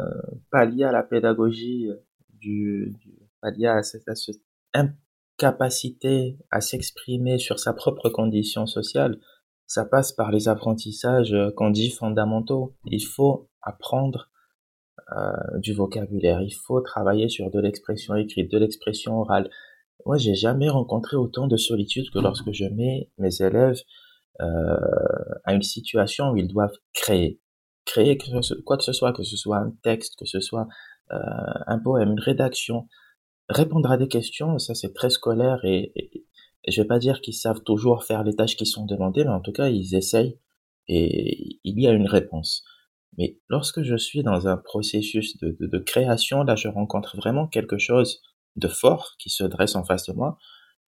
pas 0.50 0.66
lié 0.66 0.84
à 0.84 0.92
la 0.92 1.02
pédagogie, 1.02 1.88
du, 2.34 2.94
lié 3.42 3.66
à 3.66 3.82
cette, 3.82 4.08
à 4.08 4.14
cette 4.14 4.42
incapacité 4.74 6.38
à 6.50 6.60
s'exprimer 6.60 7.38
sur 7.38 7.58
sa 7.58 7.72
propre 7.72 8.10
condition 8.10 8.66
sociale, 8.66 9.18
ça 9.66 9.84
passe 9.84 10.12
par 10.12 10.30
les 10.30 10.48
apprentissages 10.48 11.34
qu'on 11.56 11.70
dit 11.70 11.90
fondamentaux. 11.90 12.74
Il 12.84 13.04
faut 13.04 13.48
apprendre 13.62 14.28
euh, 15.12 15.58
du 15.58 15.72
vocabulaire, 15.72 16.42
il 16.42 16.52
faut 16.52 16.80
travailler 16.80 17.28
sur 17.28 17.50
de 17.50 17.60
l'expression 17.60 18.14
écrite, 18.14 18.50
de 18.50 18.58
l'expression 18.58 19.20
orale. 19.20 19.50
Moi, 20.04 20.16
j'ai 20.18 20.34
jamais 20.34 20.68
rencontré 20.68 21.16
autant 21.16 21.46
de 21.46 21.56
solitude 21.56 22.10
que 22.10 22.18
lorsque 22.18 22.52
je 22.52 22.64
mets 22.64 23.10
mes 23.18 23.40
élèves 23.40 23.80
euh, 24.40 24.76
à 25.44 25.54
une 25.54 25.62
situation 25.62 26.30
où 26.30 26.36
ils 26.36 26.48
doivent 26.48 26.76
créer 26.92 27.40
créer 27.86 28.18
quoi 28.66 28.76
que 28.76 28.84
ce 28.84 28.92
soit, 28.92 29.12
que 29.12 29.22
ce 29.22 29.36
soit 29.36 29.56
un 29.56 29.72
texte, 29.82 30.18
que 30.18 30.26
ce 30.26 30.40
soit 30.40 30.68
euh, 31.12 31.16
un 31.66 31.78
poème, 31.78 32.10
une 32.10 32.20
rédaction, 32.20 32.88
répondre 33.48 33.90
à 33.90 33.96
des 33.96 34.08
questions, 34.08 34.58
ça 34.58 34.74
c'est 34.74 34.92
très 34.92 35.08
scolaire 35.08 35.64
et, 35.64 35.92
et, 35.94 36.26
et, 36.64 36.72
je 36.72 36.82
vais 36.82 36.88
pas 36.88 36.98
dire 36.98 37.20
qu'ils 37.20 37.34
savent 37.34 37.62
toujours 37.62 38.04
faire 38.04 38.24
les 38.24 38.34
tâches 38.34 38.56
qui 38.56 38.66
sont 38.66 38.84
demandées, 38.84 39.24
mais 39.24 39.30
en 39.30 39.40
tout 39.40 39.52
cas 39.52 39.68
ils 39.68 39.94
essayent 39.94 40.38
et 40.88 41.60
il 41.64 41.80
y 41.80 41.86
a 41.86 41.92
une 41.92 42.08
réponse. 42.08 42.64
Mais 43.18 43.38
lorsque 43.48 43.83
je 43.83 43.96
suis 43.96 44.22
dans 44.22 44.46
un 44.46 44.57
processus 44.57 45.37
de, 45.38 45.79
création, 45.79 46.42
là 46.42 46.57
je 46.57 46.68
rencontre 46.68 47.16
vraiment 47.16 47.46
quelque 47.46 47.79
chose 47.79 48.22
de 48.57 48.68
fort 48.68 49.14
qui 49.18 49.31
se 49.31 49.44
dresse 49.44 49.74
en 49.74 49.85
face 49.85 50.07
de 50.07 50.12
moi. 50.12 50.38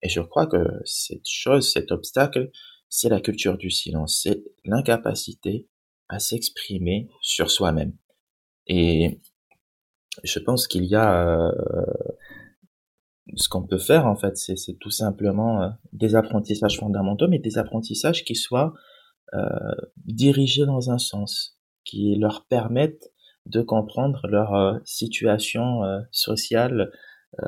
Et 0.01 0.09
je 0.09 0.21
crois 0.21 0.47
que 0.47 0.65
cette 0.85 1.27
chose, 1.27 1.71
cet 1.71 1.91
obstacle, 1.91 2.51
c'est 2.87 3.09
la 3.09 3.21
culture 3.21 3.57
du 3.57 3.69
silence, 3.69 4.21
c'est 4.23 4.43
l'incapacité 4.63 5.67
à 6.07 6.19
s'exprimer 6.19 7.09
sur 7.21 7.51
soi-même. 7.51 7.93
Et 8.67 9.19
je 10.23 10.39
pense 10.39 10.67
qu'il 10.67 10.85
y 10.85 10.95
a 10.95 11.27
euh, 11.27 11.51
ce 13.35 13.49
qu'on 13.49 13.63
peut 13.63 13.77
faire 13.77 14.05
en 14.05 14.15
fait, 14.15 14.37
c'est 14.37 14.77
tout 14.79 14.89
simplement 14.89 15.61
euh, 15.61 15.69
des 15.93 16.15
apprentissages 16.15 16.79
fondamentaux, 16.79 17.27
mais 17.27 17.39
des 17.39 17.57
apprentissages 17.57 18.23
qui 18.23 18.35
soient 18.35 18.73
euh, 19.33 19.45
dirigés 19.97 20.65
dans 20.65 20.89
un 20.89 20.97
sens, 20.97 21.58
qui 21.89 22.15
leur 22.15 22.45
permettent 22.45 23.11
de 23.45 23.61
comprendre 23.61 24.27
leur 24.27 24.53
euh, 24.53 24.77
situation 24.85 25.83
euh, 25.83 25.99
sociale 26.11 26.91
euh, 27.41 27.45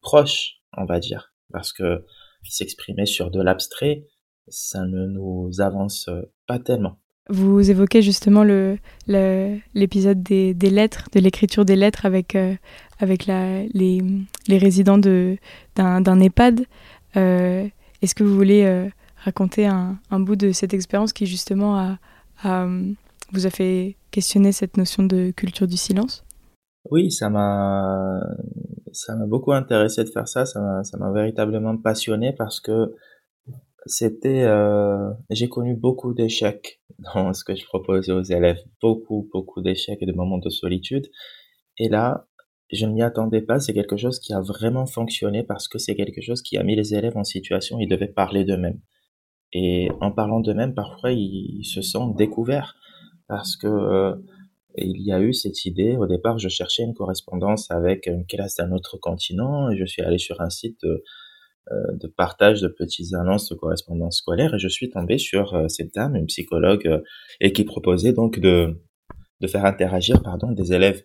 proche, 0.00 0.60
on 0.76 0.84
va 0.84 1.00
dire, 1.00 1.32
parce 1.52 1.72
que 1.72 2.04
s'exprimer 2.48 3.06
sur 3.06 3.30
de 3.30 3.40
l'abstrait, 3.40 4.04
ça 4.48 4.84
ne 4.84 5.06
nous 5.06 5.60
avance 5.60 6.10
pas 6.46 6.58
tellement. 6.58 6.98
Vous 7.28 7.70
évoquez 7.70 8.02
justement 8.02 8.42
l'épisode 8.42 10.18
le, 10.18 10.22
des, 10.22 10.54
des, 10.54 10.70
lettres, 10.70 11.08
de 11.12 11.20
l'écriture 11.20 11.64
des 11.64 11.76
lettres 11.76 12.04
avec, 12.04 12.36
avec 12.98 13.26
la, 13.26 13.62
les, 13.66 14.02
les, 14.48 14.58
résidents 14.58 14.98
d'un 14.98 16.20
EHPAD. 16.20 16.64
Est-ce 17.14 18.14
que 18.16 18.24
vous 18.24 18.34
voulez 18.34 18.90
raconter 19.18 19.66
un, 19.66 20.00
bout 20.10 20.34
de 20.34 20.50
cette 20.50 20.74
expérience 20.74 21.12
qui 21.12 21.26
justement 21.26 21.96
a, 22.42 22.66
vous 23.32 23.46
a 23.46 23.50
fait 23.50 23.96
questionner 24.10 24.52
cette 24.52 24.76
notion 24.76 25.02
de 25.02 25.30
culture 25.30 25.66
du 25.66 25.76
silence? 25.76 26.24
Oui, 26.90 27.10
ça 27.10 27.30
m'a 27.30 28.20
ça 28.92 29.16
m'a 29.16 29.26
beaucoup 29.26 29.52
intéressé 29.52 30.04
de 30.04 30.10
faire 30.10 30.28
ça, 30.28 30.44
ça 30.44 30.60
m'a 30.98 31.12
véritablement 31.12 31.76
passionné 31.76 32.32
parce 32.32 32.60
que 32.60 32.94
c'était 33.86 34.42
euh, 34.44 35.10
j'ai 35.30 35.48
connu 35.48 35.74
beaucoup 35.74 36.14
d'échecs 36.14 36.80
dans 37.14 37.32
ce 37.32 37.44
que 37.44 37.54
je 37.54 37.64
proposais 37.64 38.12
aux 38.12 38.22
élèves. 38.22 38.60
Beaucoup 38.80 39.28
beaucoup 39.32 39.60
d'échecs 39.60 39.98
et 40.00 40.06
de 40.06 40.12
moments 40.12 40.38
de 40.38 40.50
solitude. 40.50 41.08
Et 41.78 41.88
là 41.88 42.26
je 42.70 42.86
ne 42.86 42.92
m'y 42.92 43.02
attendais 43.02 43.42
pas. 43.42 43.60
C'est 43.60 43.74
quelque 43.74 43.98
chose 43.98 44.18
qui 44.18 44.32
a 44.32 44.40
vraiment 44.40 44.86
fonctionné 44.86 45.42
parce 45.42 45.68
que 45.68 45.78
c'est 45.78 45.94
quelque 45.94 46.22
chose 46.22 46.42
qui 46.42 46.56
a 46.56 46.62
mis 46.62 46.74
les 46.76 46.94
élèves 46.94 47.16
en 47.16 47.24
situation 47.24 47.78
ils 47.78 47.88
devaient 47.88 48.06
parler 48.08 48.44
d'eux-mêmes. 48.44 48.80
Et 49.52 49.90
en 50.00 50.12
parlant 50.12 50.40
d'eux-mêmes 50.40 50.74
parfois 50.74 51.12
ils, 51.12 51.64
se 51.64 51.82
sentent 51.82 52.16
découverts 52.16 52.76
parce 53.32 53.56
que 53.56 53.66
euh, 53.66 54.14
il 54.76 55.00
y 55.00 55.10
a 55.10 55.20
eu 55.20 55.32
cette 55.32 55.64
idée. 55.64 55.96
Au 55.96 56.06
départ, 56.06 56.38
je 56.38 56.50
cherchais 56.50 56.82
une 56.82 56.92
correspondance 56.92 57.70
avec 57.70 58.06
une 58.06 58.26
classe 58.26 58.56
d'un 58.56 58.72
autre 58.72 58.98
continent 58.98 59.70
et 59.70 59.78
je 59.78 59.86
suis 59.86 60.02
allé 60.02 60.18
sur 60.18 60.42
un 60.42 60.50
site 60.50 60.76
de, 60.82 61.02
euh, 61.70 61.96
de 61.98 62.08
partage 62.08 62.60
de 62.60 62.68
petites 62.68 63.14
annonces 63.14 63.48
de 63.48 63.54
correspondance 63.54 64.18
scolaire 64.18 64.54
et 64.54 64.58
je 64.58 64.68
suis 64.68 64.90
tombé 64.90 65.16
sur 65.16 65.54
euh, 65.54 65.68
cette 65.68 65.94
dame, 65.94 66.14
une 66.14 66.26
psychologue, 66.26 66.86
euh, 66.86 67.00
et 67.40 67.54
qui 67.54 67.64
proposait 67.64 68.12
donc 68.12 68.38
de, 68.38 68.82
de 69.40 69.46
faire 69.46 69.64
interagir 69.64 70.22
pardon, 70.22 70.52
des 70.52 70.74
élèves 70.74 71.02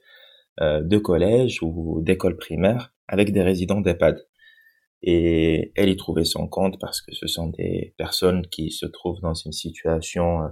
de 0.60 0.98
collège 0.98 1.60
ou 1.62 2.02
d'école 2.02 2.36
primaire 2.36 2.92
avec 3.08 3.32
des 3.32 3.44
résidents 3.44 3.80
d'EHPAD. 3.80 4.26
Et 5.04 5.72
elle 5.76 5.88
y 5.88 5.96
trouvait 5.96 6.26
son 6.26 6.48
compte 6.48 6.80
parce 6.82 7.00
que 7.00 7.14
ce 7.14 7.28
sont 7.28 7.50
des 7.50 7.94
personnes 7.96 8.42
qui 8.48 8.72
se 8.72 8.88
trouvent 8.88 9.22
dans 9.22 9.36
une 9.36 9.52
situation 9.52 10.50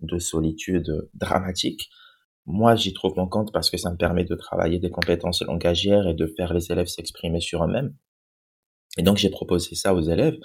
de 0.00 0.18
solitude 0.18 1.08
dramatique. 1.14 1.90
Moi, 2.46 2.76
j'y 2.76 2.92
trouve 2.92 3.14
mon 3.16 3.28
compte 3.28 3.52
parce 3.52 3.70
que 3.70 3.76
ça 3.76 3.90
me 3.90 3.96
permet 3.96 4.24
de 4.24 4.34
travailler 4.34 4.78
des 4.78 4.90
compétences 4.90 5.42
langagières 5.42 6.06
et 6.06 6.14
de 6.14 6.26
faire 6.26 6.54
les 6.54 6.72
élèves 6.72 6.86
s'exprimer 6.86 7.40
sur 7.40 7.64
eux-mêmes. 7.64 7.94
Et 8.96 9.02
donc, 9.02 9.18
j'ai 9.18 9.30
proposé 9.30 9.74
ça 9.74 9.94
aux 9.94 10.00
élèves. 10.00 10.36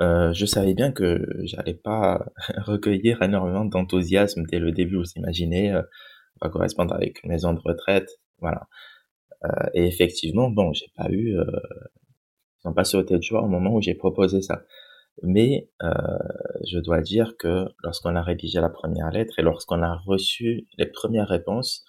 Euh, 0.00 0.32
je 0.32 0.46
savais 0.46 0.72
bien 0.74 0.92
que 0.92 1.20
j'allais 1.42 1.74
pas 1.74 2.24
recueillir 2.58 3.22
énormément 3.22 3.64
d'enthousiasme 3.64 4.44
dès 4.46 4.58
le 4.58 4.72
début. 4.72 4.96
Vous 4.96 5.12
imaginez, 5.16 5.72
euh, 5.72 5.82
va 6.42 6.50
correspondre 6.50 6.94
avec 6.94 7.22
une 7.22 7.30
maison 7.30 7.52
de 7.52 7.60
retraite, 7.60 8.08
voilà. 8.38 8.68
Euh, 9.44 9.66
et 9.74 9.86
effectivement, 9.86 10.50
bon, 10.50 10.72
j'ai 10.72 10.90
pas 10.96 11.10
eu, 11.10 11.36
euh, 11.38 11.44
ils 12.64 12.68
ont 12.68 12.74
pas 12.74 12.84
sauté 12.84 13.16
de 13.16 13.22
joie 13.22 13.42
au 13.42 13.48
moment 13.48 13.74
où 13.74 13.80
j'ai 13.80 13.94
proposé 13.94 14.42
ça. 14.42 14.62
Mais 15.22 15.68
euh, 15.82 15.92
je 16.66 16.78
dois 16.78 17.00
dire 17.00 17.36
que 17.38 17.66
lorsqu'on 17.82 18.16
a 18.16 18.22
rédigé 18.22 18.60
la 18.60 18.70
première 18.70 19.10
lettre 19.10 19.38
et 19.38 19.42
lorsqu'on 19.42 19.82
a 19.82 19.96
reçu 20.06 20.66
les 20.78 20.86
premières 20.86 21.28
réponses, 21.28 21.84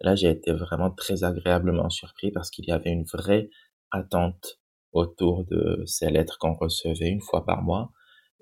là 0.00 0.14
j'ai 0.14 0.30
été 0.30 0.52
vraiment 0.52 0.90
très 0.90 1.24
agréablement 1.24 1.90
surpris 1.90 2.30
parce 2.32 2.50
qu'il 2.50 2.66
y 2.66 2.72
avait 2.72 2.90
une 2.90 3.04
vraie 3.04 3.50
attente 3.90 4.58
autour 4.92 5.44
de 5.44 5.82
ces 5.86 6.10
lettres 6.10 6.38
qu'on 6.38 6.54
recevait 6.54 7.08
une 7.08 7.20
fois 7.20 7.44
par 7.44 7.62
mois. 7.62 7.92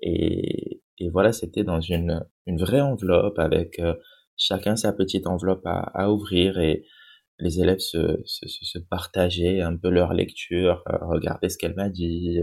Et, 0.01 0.81
voilà, 1.11 1.33
c'était 1.33 1.63
dans 1.63 1.81
une, 1.81 2.23
vraie 2.47 2.81
enveloppe 2.81 3.39
avec 3.39 3.79
euh, 3.79 3.95
chacun 4.37 4.75
sa 4.75 4.93
petite 4.93 5.27
enveloppe 5.27 5.65
à, 5.65 6.11
ouvrir 6.11 6.59
et 6.59 6.85
les 7.39 7.59
élèves 7.59 7.79
se, 7.79 8.21
se, 8.25 8.77
partageaient 8.77 9.61
un 9.61 9.75
peu 9.75 9.89
leur 9.89 10.13
lecture, 10.13 10.83
euh, 10.89 10.97
regarder 11.01 11.49
ce 11.49 11.57
qu'elle 11.57 11.75
m'a 11.75 11.89
dit, 11.89 12.39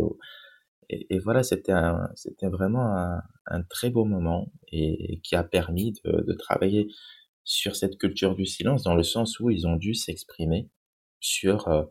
et, 0.90 1.18
voilà, 1.18 1.42
c'était 1.42 1.72
vraiment 2.42 3.20
un, 3.46 3.62
très 3.68 3.90
beau 3.90 4.04
moment 4.04 4.50
et, 4.72 5.20
qui 5.22 5.36
a 5.36 5.44
permis 5.44 5.92
de, 6.04 6.32
travailler 6.32 6.88
sur 7.44 7.76
cette 7.76 7.98
culture 7.98 8.34
du 8.34 8.46
silence 8.46 8.82
dans 8.82 8.94
le 8.94 9.02
sens 9.02 9.40
où 9.40 9.50
ils 9.50 9.66
ont 9.66 9.76
dû 9.76 9.94
s'exprimer 9.94 10.68
sur 11.20 11.68
euh, 11.68 11.84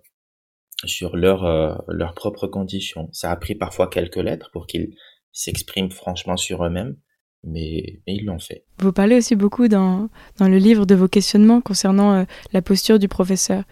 sur 0.85 1.15
leurs 1.15 1.45
euh, 1.45 1.75
leurs 1.87 2.13
propres 2.13 2.47
conditions. 2.47 3.09
Ça 3.11 3.31
a 3.31 3.35
pris 3.35 3.55
parfois 3.55 3.87
quelques 3.87 4.17
lettres 4.17 4.51
pour 4.51 4.67
qu'ils 4.67 4.95
s'expriment 5.31 5.91
franchement 5.91 6.37
sur 6.37 6.63
eux-mêmes, 6.63 6.95
mais, 7.43 8.01
mais 8.05 8.15
ils 8.15 8.25
l'ont 8.25 8.39
fait. 8.39 8.65
Vous 8.79 8.93
parlez 8.93 9.17
aussi 9.17 9.35
beaucoup 9.35 9.67
dans, 9.67 10.09
dans 10.37 10.47
le 10.47 10.57
livre 10.57 10.85
de 10.85 10.95
vos 10.95 11.07
questionnements 11.07 11.61
concernant 11.61 12.13
euh, 12.13 12.23
la 12.53 12.61
posture 12.61 12.99
du 12.99 13.07
professeur. 13.07 13.63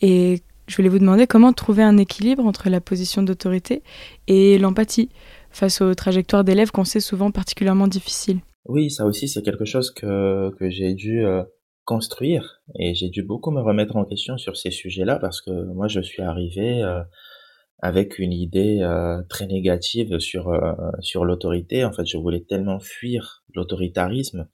Et 0.00 0.42
je 0.68 0.76
voulais 0.76 0.88
vous 0.88 0.98
demander 0.98 1.26
comment 1.26 1.52
trouver 1.52 1.82
un 1.82 1.96
équilibre 1.96 2.44
entre 2.44 2.68
la 2.68 2.80
position 2.80 3.22
d'autorité 3.22 3.82
et 4.26 4.58
l'empathie 4.58 5.08
face 5.50 5.80
aux 5.80 5.94
trajectoires 5.94 6.44
d'élèves 6.44 6.70
qu'on 6.70 6.84
sait 6.84 7.00
souvent 7.00 7.30
particulièrement 7.30 7.88
difficiles. 7.88 8.40
Oui, 8.66 8.90
ça 8.90 9.06
aussi 9.06 9.28
c'est 9.28 9.42
quelque 9.42 9.64
chose 9.64 9.90
que, 9.90 10.50
que 10.58 10.68
j'ai 10.68 10.92
dû 10.94 11.24
euh, 11.24 11.42
construire 11.86 12.60
et 12.78 12.94
j'ai 12.94 13.08
dû 13.08 13.22
beaucoup 13.22 13.50
me 13.50 13.62
remettre 13.62 13.96
en 13.96 14.04
question 14.04 14.36
sur 14.36 14.56
ces 14.58 14.70
sujets-là 14.70 15.18
parce 15.18 15.40
que 15.40 15.50
moi 15.50 15.88
je 15.88 16.00
suis 16.00 16.22
arrivé 16.22 16.82
euh, 16.82 17.00
avec 17.78 18.18
une 18.18 18.32
idée 18.32 18.80
euh, 18.82 19.22
très 19.30 19.46
négative 19.46 20.18
sur 20.18 20.52
sur 21.00 21.24
l'autorité. 21.24 21.84
En 21.84 21.92
fait, 21.92 22.04
je 22.04 22.18
voulais 22.18 22.40
tellement 22.40 22.78
fuir 22.78 23.42
l'autoritarisme 23.54 24.48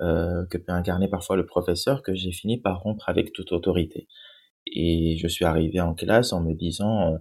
que 0.00 0.56
peut 0.58 0.72
incarner 0.72 1.08
parfois 1.08 1.34
le 1.34 1.44
professeur 1.44 2.02
que 2.04 2.14
j'ai 2.14 2.30
fini 2.30 2.60
par 2.60 2.82
rompre 2.82 3.08
avec 3.08 3.32
toute 3.32 3.50
autorité. 3.50 4.06
Et 4.72 5.16
je 5.18 5.28
suis 5.28 5.44
arrivé 5.44 5.80
en 5.80 5.94
classe 5.94 6.32
en 6.32 6.42
me 6.42 6.54
disant 6.54 7.12
euh, 7.12 7.18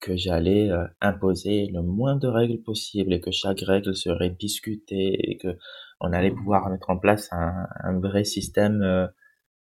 que 0.00 0.16
j'allais 0.16 0.70
euh, 0.70 0.86
imposer 1.00 1.66
le 1.66 1.82
moins 1.82 2.16
de 2.16 2.28
règles 2.28 2.62
possible 2.62 3.12
et 3.12 3.20
que 3.20 3.30
chaque 3.30 3.60
règle 3.60 3.94
serait 3.94 4.30
discutée 4.30 5.30
et 5.30 5.36
que 5.38 5.56
on 6.00 6.12
allait 6.12 6.30
pouvoir 6.30 6.68
mettre 6.70 6.90
en 6.90 6.98
place 6.98 7.28
un, 7.32 7.98
vrai 8.00 8.24
système 8.24 8.82
euh, 8.82 9.06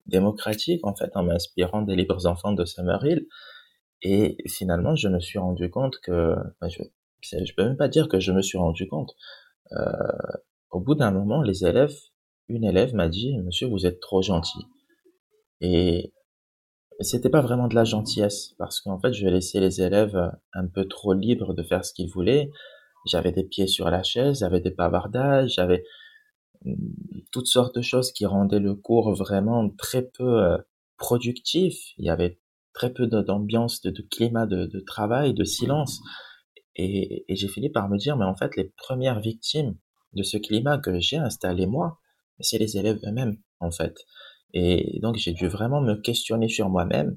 démocratique 0.07 0.85
en 0.87 0.95
fait 0.95 1.11
en 1.15 1.25
m'inspirant 1.25 1.83
des 1.83 1.97
libres 1.97 2.27
enfants 2.27 2.53
de 2.53 2.65
Summerhill. 2.65 3.27
Et 4.03 4.37
finalement 4.49 4.97
je 4.97 5.09
me 5.09 5.21
suis 5.21 5.39
rendu 5.39 5.71
compte 5.71 5.99
que 6.01 6.35
je 6.63 6.83
je 7.23 7.55
peux 7.55 7.63
même 7.63 7.77
pas 7.77 7.89
dire 7.89 8.09
que 8.09 8.19
je 8.19 8.33
me 8.33 8.43
suis 8.43 8.59
rendu 8.59 8.89
compte. 8.89 9.15
Au 10.71 10.81
bout 10.81 10.95
d'un 10.97 11.13
moment 11.13 11.43
les 11.43 11.65
élèves 11.65 11.95
une 12.49 12.65
élève 12.65 12.95
m'a 12.95 13.09
dit 13.09 13.39
monsieur 13.39 13.69
vous 13.69 13.87
êtes 13.87 14.01
trop 14.01 14.23
gentil 14.23 14.59
et 15.61 16.13
c'était 17.03 17.31
pas 17.31 17.41
vraiment 17.41 17.69
de 17.69 17.75
la 17.75 17.85
gentillesse 17.85 18.55
parce 18.59 18.81
qu'en 18.81 18.99
fait, 18.99 19.13
je 19.13 19.27
laissais 19.27 19.61
les 19.61 19.81
élèves 19.81 20.17
euh, 20.17 20.29
un 20.53 20.67
peu 20.67 20.87
trop 20.87 21.15
libres 21.15 21.55
de 21.55 21.63
faire 21.63 21.85
ce 21.85 21.93
qu'ils 21.93 22.11
voulaient. 22.11 22.51
J'avais 23.07 23.33
des 23.33 23.45
pieds 23.45 23.67
sur 23.67 23.91
la 23.91 24.03
chaise, 24.03 24.41
j'avais 24.41 24.61
des 24.61 24.71
bavardages, 24.71 25.55
j'avais 25.55 25.85
mm, 26.65 26.75
toutes 27.33 27.47
sortes 27.47 27.77
de 27.77 27.83
choses 27.83 28.13
qui 28.13 28.27
rendaient 28.27 28.61
le 28.61 28.75
cours 28.75 29.15
vraiment 29.15 29.71
très 29.71 30.03
peu 30.03 30.43
euh, 30.43 30.59
productif. 30.99 31.77
Il 31.99 32.07
y 32.07 32.11
avait 32.11 32.39
très 32.75 32.93
peu 32.93 33.07
d'ambiance, 33.07 33.83
de, 33.83 34.03
climat 34.11 34.47
de, 34.47 34.81
travail, 34.87 35.35
de 35.35 35.45
silence. 35.45 36.01
Et 36.75 37.27
j'ai 37.29 37.49
fini 37.49 37.69
par 37.69 37.91
me 37.91 37.99
dire, 37.99 38.17
mais 38.17 38.25
en 38.25 38.35
fait, 38.35 38.57
les 38.57 38.73
premières 38.79 39.21
victimes 39.21 39.77
de 40.15 40.23
ce 40.23 40.39
climat 40.39 40.79
que 40.79 40.99
j'ai 41.01 41.19
installé 41.19 41.67
moi, 41.67 41.99
c'est 42.41 42.59
les 42.59 42.77
élèves 42.77 42.99
eux-mêmes, 43.05 43.37
en 43.61 43.71
fait. 43.71 43.95
Et 44.55 44.99
donc 45.01 45.17
j'ai 45.17 45.33
dû 45.33 45.49
vraiment 45.49 45.81
me 45.81 45.95
questionner 45.95 46.49
sur 46.49 46.69
moi-même 46.69 47.17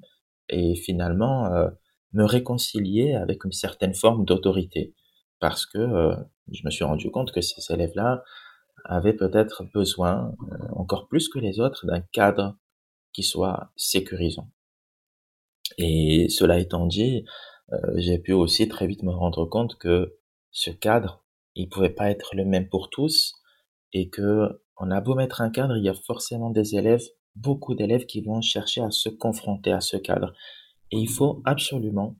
et 0.50 0.76
finalement 0.76 1.48
euh, 1.48 1.70
me 2.14 2.24
réconcilier 2.24 3.14
avec 3.14 3.44
une 3.44 3.52
certaine 3.52 3.94
forme 3.94 4.26
d'autorité 4.26 4.94
parce 5.40 5.66
que 5.66 5.78
euh, 5.78 6.16
je 6.52 6.62
me 6.64 6.72
suis 6.72 6.86
rendu 6.86 7.12
compte 7.12 7.32
que 7.32 7.42
ces 7.42 7.74
élèves-là 7.74 8.24
avaient 8.86 9.14
peut-être 9.14 9.64
besoin, 9.74 10.34
euh, 10.52 10.58
encore 10.76 11.08
plus 11.08 11.28
que 11.28 11.40
les 11.40 11.60
autres, 11.60 11.86
d'un 11.88 12.02
cadre 12.02 12.58
qui 13.14 13.24
soit 13.24 13.72
sécurisant. 13.76 14.50
Et 15.78 16.28
cela 16.30 16.60
étant 16.60 16.86
dit, 16.86 17.26
j'ai 17.96 18.20
pu 18.20 18.34
aussi 18.34 18.68
très 18.68 18.86
vite 18.86 19.02
me 19.02 19.12
rendre 19.12 19.46
compte 19.46 19.78
que 19.80 20.20
ce 20.52 20.70
cadre, 20.70 21.26
il 21.56 21.68
pouvait 21.68 21.90
pas 21.90 22.12
être 22.12 22.36
le 22.36 22.46
même 22.46 22.70
pour 22.70 22.90
tous 22.90 23.34
et 23.92 24.10
que 24.10 24.62
on 24.78 24.92
a 24.92 25.02
beau 25.02 25.16
mettre 25.16 25.42
un 25.42 25.50
cadre, 25.50 25.76
il 25.78 25.84
y 25.84 25.90
a 25.90 25.94
forcément 25.94 26.52
des 26.52 26.76
élèves 26.76 27.06
beaucoup 27.36 27.76
d'élèves 27.76 28.06
qui 28.06 28.22
vont 28.22 28.42
chercher 28.42 28.82
à 28.82 28.92
se 28.92 29.10
confronter 29.10 29.72
à 29.72 29.82
ce 29.82 29.98
cadre. 29.98 30.34
Et 30.92 30.98
il 30.98 31.10
faut 31.10 31.42
absolument, 31.46 32.16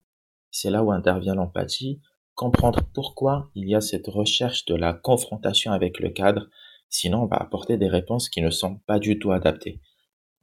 c'est 0.52 0.70
là 0.70 0.84
où 0.84 0.92
intervient 0.92 1.36
l'empathie, 1.36 2.02
comprendre 2.34 2.82
pourquoi 2.94 3.50
il 3.56 3.70
y 3.70 3.76
a 3.76 3.82
cette 3.82 4.08
recherche 4.08 4.66
de 4.66 4.76
la 4.76 4.94
confrontation 4.94 5.72
avec 5.72 6.00
le 6.00 6.10
cadre, 6.10 6.48
sinon 6.90 7.24
on 7.24 7.28
va 7.28 7.38
apporter 7.38 7.78
des 7.78 7.88
réponses 7.88 8.30
qui 8.30 8.42
ne 8.42 8.50
sont 8.50 8.78
pas 8.88 9.00
du 9.00 9.20
tout 9.20 9.32
adaptées. 9.32 9.82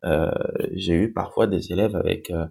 Euh, 0.04 0.30
J'ai 0.72 0.94
eu 0.94 1.12
parfois 1.12 1.46
des 1.46 1.72
élèves 1.72 1.96
avec 1.96 2.30
euh, 2.30 2.46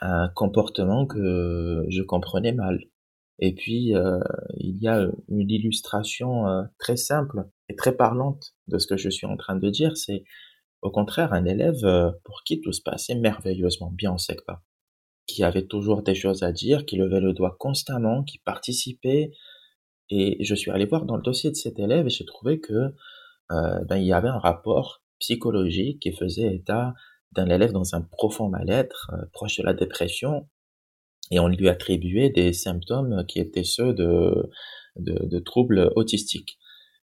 un 0.00 0.28
comportement 0.28 1.06
que 1.06 1.84
je 1.88 2.02
comprenais 2.02 2.52
mal. 2.52 2.80
Et 3.38 3.54
puis, 3.54 3.94
euh, 3.94 4.20
il 4.56 4.76
y 4.78 4.88
a 4.88 5.06
une 5.28 5.50
illustration 5.50 6.46
euh, 6.46 6.62
très 6.78 6.96
simple 6.96 7.48
et 7.68 7.74
très 7.74 7.96
parlante 7.96 8.54
de 8.68 8.78
ce 8.78 8.86
que 8.86 8.98
je 8.98 9.08
suis 9.08 9.26
en 9.26 9.36
train 9.36 9.56
de 9.56 9.70
dire, 9.70 9.96
c'est 9.96 10.24
au 10.82 10.90
contraire, 10.90 11.32
un 11.32 11.44
élève 11.44 11.84
euh, 11.84 12.10
pour 12.24 12.42
qui 12.44 12.60
tout 12.60 12.72
se 12.72 12.82
passait 12.82 13.14
merveilleusement 13.14 13.90
bien 13.90 14.12
en 14.12 14.18
SECPA, 14.18 14.62
qui 15.26 15.44
avait 15.44 15.66
toujours 15.66 16.02
des 16.02 16.14
choses 16.14 16.42
à 16.42 16.52
dire, 16.52 16.86
qui 16.86 16.96
levait 16.96 17.20
le 17.20 17.32
doigt 17.32 17.56
constamment, 17.58 18.24
qui 18.24 18.38
participait. 18.38 19.30
Et 20.08 20.42
je 20.42 20.54
suis 20.54 20.70
allé 20.70 20.86
voir 20.86 21.04
dans 21.04 21.16
le 21.16 21.22
dossier 21.22 21.50
de 21.50 21.56
cet 21.56 21.78
élève 21.78 22.06
et 22.06 22.10
j'ai 22.10 22.24
trouvé 22.24 22.60
que 22.60 22.94
euh, 23.52 23.84
ben, 23.84 23.96
il 23.96 24.06
y 24.06 24.12
avait 24.12 24.28
un 24.28 24.38
rapport 24.38 25.02
psychologique 25.18 26.00
qui 26.00 26.12
faisait 26.12 26.54
état 26.54 26.94
d'un 27.32 27.48
élève 27.48 27.72
dans 27.72 27.94
un 27.94 28.00
profond 28.00 28.48
mal-être, 28.48 29.10
euh, 29.12 29.26
proche 29.32 29.58
de 29.58 29.62
la 29.62 29.74
dépression, 29.74 30.48
et 31.30 31.38
on 31.38 31.46
lui 31.46 31.68
attribuait 31.68 32.30
des 32.30 32.52
symptômes 32.52 33.24
qui 33.28 33.38
étaient 33.38 33.64
ceux 33.64 33.92
de, 33.92 34.50
de, 34.96 35.26
de 35.26 35.38
troubles 35.38 35.92
autistiques. 35.94 36.58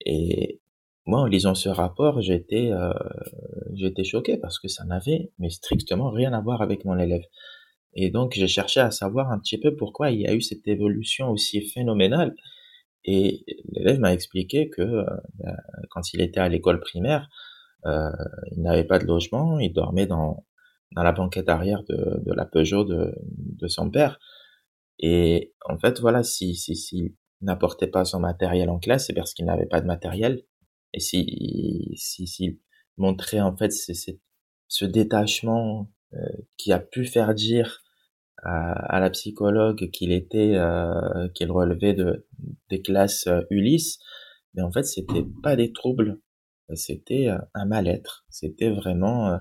Et, 0.05 0.61
moi, 1.05 1.21
en 1.21 1.25
lisant 1.25 1.55
ce 1.55 1.69
rapport, 1.69 2.21
j'étais 2.21 2.71
euh, 2.71 2.93
j'étais 3.73 4.03
choqué 4.03 4.37
parce 4.37 4.59
que 4.59 4.67
ça 4.69 4.85
n'avait 4.85 5.31
mais 5.39 5.49
strictement 5.49 6.11
rien 6.11 6.33
à 6.33 6.41
voir 6.41 6.61
avec 6.61 6.85
mon 6.85 6.97
élève. 6.97 7.23
Et 7.93 8.09
donc, 8.11 8.33
j'ai 8.35 8.47
cherché 8.47 8.79
à 8.81 8.91
savoir 8.91 9.31
un 9.31 9.39
petit 9.39 9.59
peu 9.59 9.75
pourquoi 9.75 10.11
il 10.11 10.21
y 10.21 10.27
a 10.27 10.33
eu 10.33 10.41
cette 10.41 10.67
évolution 10.67 11.29
aussi 11.31 11.61
phénoménale. 11.61 12.35
Et 13.05 13.45
l'élève 13.73 13.99
m'a 13.99 14.13
expliqué 14.13 14.69
que 14.69 14.81
euh, 14.81 15.05
ben, 15.35 15.55
quand 15.91 16.13
il 16.13 16.21
était 16.21 16.39
à 16.41 16.49
l'école 16.49 16.79
primaire, 16.79 17.29
Euh, 17.85 18.11
il 18.53 18.61
n'avait 18.63 18.85
pas 18.87 18.97
de 18.99 19.05
logement, 19.05 19.59
il 19.59 19.73
dormait 19.73 20.07
dans, 20.07 20.45
dans 20.95 21.03
la 21.03 21.11
banquette 21.11 21.49
arrière 21.49 21.83
de, 21.89 22.21
de 22.25 22.33
la 22.33 22.45
Peugeot 22.45 22.85
de, 22.85 23.13
de 23.61 23.67
son 23.67 23.91
père. 23.91 24.19
Et 24.99 25.53
en 25.65 25.77
fait, 25.77 25.99
voilà, 25.99 26.23
si, 26.23 26.55
si, 26.55 26.75
si 26.77 27.15
n'apportait 27.41 27.91
pas 27.91 28.05
son 28.05 28.19
matériel 28.21 28.69
en 28.69 28.79
classe, 28.79 29.07
c'est 29.07 29.13
parce 29.13 29.33
qu'il 29.33 29.45
n'avait 29.45 29.67
pas 29.67 29.81
de 29.81 29.87
matériel. 29.87 30.43
Et 30.93 30.99
si, 30.99 31.93
si, 31.95 32.27
s'il 32.27 32.59
montrait 32.97 33.41
en 33.41 33.55
fait 33.55 33.71
ce, 33.71 33.93
ce 34.67 34.85
détachement 34.85 35.91
euh, 36.13 36.17
qui 36.57 36.71
a 36.71 36.79
pu 36.79 37.05
faire 37.05 37.33
dire 37.33 37.81
à, 38.43 38.73
à 38.95 38.99
la 38.99 39.09
psychologue 39.09 39.89
qu'il 39.91 40.11
était, 40.11 40.55
euh, 40.55 41.27
qu'il 41.29 41.51
relevait 41.51 41.93
de 41.93 42.27
des 42.69 42.81
classes 42.81 43.27
euh, 43.27 43.41
Ulysse, 43.49 43.99
mais 44.53 44.61
en 44.61 44.71
fait 44.71 44.83
c'était 44.83 45.25
pas 45.41 45.55
des 45.55 45.71
troubles, 45.71 46.19
c'était 46.75 47.27
euh, 47.29 47.37
un 47.53 47.65
mal-être, 47.65 48.25
c'était 48.29 48.69
vraiment 48.69 49.39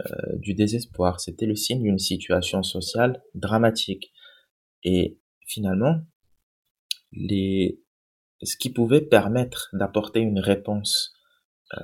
euh, 0.00 0.36
du 0.38 0.54
désespoir, 0.54 1.20
c'était 1.20 1.46
le 1.46 1.54
signe 1.54 1.82
d'une 1.82 1.98
situation 1.98 2.62
sociale 2.62 3.22
dramatique. 3.34 4.12
Et 4.82 5.18
finalement, 5.46 6.00
les, 7.12 7.80
ce 8.44 8.56
qui 8.56 8.70
pouvait 8.70 9.00
permettre 9.00 9.68
d'apporter 9.72 10.20
une 10.20 10.38
réponse 10.38 11.14
euh, 11.74 11.80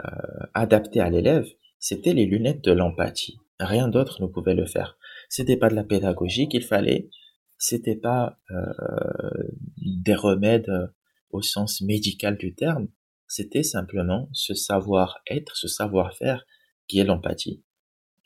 adaptée 0.54 1.00
à 1.00 1.10
l'élève, 1.10 1.48
c'était 1.78 2.12
les 2.12 2.26
lunettes 2.26 2.62
de 2.62 2.72
l'empathie. 2.72 3.38
Rien 3.58 3.88
d'autre 3.88 4.22
ne 4.22 4.26
pouvait 4.26 4.54
le 4.54 4.66
faire. 4.66 4.98
C'était 5.28 5.56
pas 5.56 5.68
de 5.68 5.74
la 5.74 5.84
pédagogie 5.84 6.48
qu'il 6.48 6.64
fallait, 6.64 7.10
c'était 7.58 7.96
pas 7.96 8.38
euh, 8.50 9.30
des 9.78 10.14
remèdes 10.14 10.92
au 11.30 11.42
sens 11.42 11.80
médical 11.80 12.36
du 12.36 12.54
terme, 12.54 12.88
c'était 13.28 13.62
simplement 13.62 14.28
ce 14.32 14.54
savoir-être, 14.54 15.56
ce 15.56 15.68
savoir-faire 15.68 16.44
qui 16.88 16.98
est 16.98 17.04
l'empathie. 17.04 17.62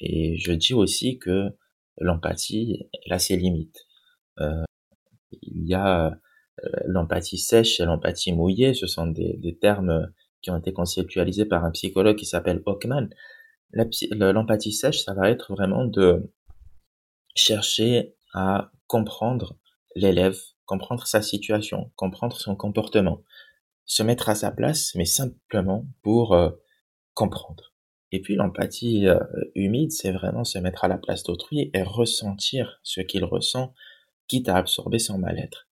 Et 0.01 0.38
je 0.38 0.53
dis 0.53 0.73
aussi 0.73 1.18
que 1.18 1.51
l'empathie, 1.99 2.88
elle 3.05 3.12
a 3.12 3.18
ses 3.18 3.37
limites. 3.37 3.87
Euh, 4.40 4.64
il 5.42 5.66
y 5.66 5.75
a 5.75 6.07
euh, 6.07 6.11
l'empathie 6.87 7.38
sèche 7.38 7.81
et 7.81 7.85
l'empathie 7.85 8.33
mouillée, 8.33 8.75
ce 8.75 8.87
sont 8.87 9.07
des, 9.07 9.59
termes 9.61 10.12
qui 10.43 10.51
ont 10.51 10.57
été 10.57 10.73
conceptualisés 10.73 11.47
par 11.47 11.64
un 11.64 11.71
psychologue 11.71 12.17
qui 12.17 12.27
s'appelle 12.27 12.62
Hockman. 12.64 13.09
L'empathie 13.73 14.73
sèche, 14.73 15.03
ça 15.05 15.14
va 15.14 15.31
être 15.31 15.53
vraiment 15.53 15.85
de 15.85 16.33
chercher 17.35 18.14
à 18.33 18.71
comprendre 18.87 19.57
l'élève, 19.97 20.38
comprendre 20.67 21.07
sa 21.07 21.23
situation, 21.23 21.90
comprendre 21.97 22.37
son 22.37 22.57
comportement, 22.57 23.23
se 23.87 24.03
mettre 24.03 24.29
à 24.29 24.35
sa 24.35 24.51
place, 24.51 24.95
mais 24.95 25.05
simplement 25.05 25.87
pour 26.03 26.35
euh, 26.35 26.51
comprendre. 27.14 27.75
Et 28.12 28.21
puis 28.21 28.37
l'empathie 28.37 29.09
euh, 29.09 29.19
humide, 29.55 29.93
c'est 29.93 30.12
vraiment 30.12 30.45
se 30.45 30.59
mettre 30.59 30.85
à 30.85 30.88
la 30.88 30.99
place 30.99 31.25
d'autrui 31.25 31.71
et 31.75 31.83
ressentir 31.83 32.81
ce 32.83 33.01
qu'il 33.01 33.25
ressent, 33.25 33.75
quitte 34.29 34.49
à 34.49 34.57
absorber 34.57 34.99
son 34.99 35.19
mal-être. 35.19 35.69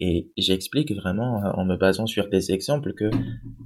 Et 0.00 0.30
j'explique 0.36 0.92
vraiment 0.94 1.44
euh, 1.44 1.50
en 1.52 1.64
me 1.64 1.76
basant 1.76 2.06
sur 2.06 2.28
des 2.28 2.52
exemples 2.52 2.94
que 2.94 3.10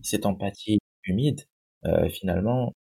cette 0.03 0.27
empathie 0.27 0.79
humide, 1.05 1.43
euh, 1.85 2.09
finalement, 2.09 2.73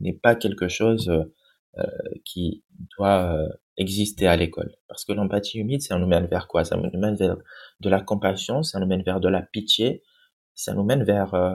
n'est 0.00 0.12
pas 0.12 0.34
quelque 0.34 0.68
chose 0.68 1.08
euh, 1.08 1.84
qui 2.24 2.64
doit 2.96 3.34
euh, 3.34 3.48
exister 3.76 4.26
à 4.26 4.36
l'école. 4.36 4.74
Parce 4.88 5.04
que 5.04 5.12
l'empathie 5.12 5.58
humide, 5.58 5.82
ça 5.82 5.98
nous 5.98 6.06
mène 6.06 6.26
vers 6.26 6.46
quoi? 6.46 6.64
Ça 6.64 6.76
nous 6.76 7.00
mène 7.00 7.16
vers 7.16 7.36
de 7.80 7.88
la 7.88 8.00
compassion, 8.00 8.62
ça 8.62 8.78
nous 8.80 8.86
mène 8.86 9.02
vers 9.02 9.20
de 9.20 9.28
la 9.28 9.42
pitié, 9.42 10.02
ça 10.54 10.74
nous 10.74 10.84
mène 10.84 11.04
vers 11.04 11.34
euh, 11.34 11.54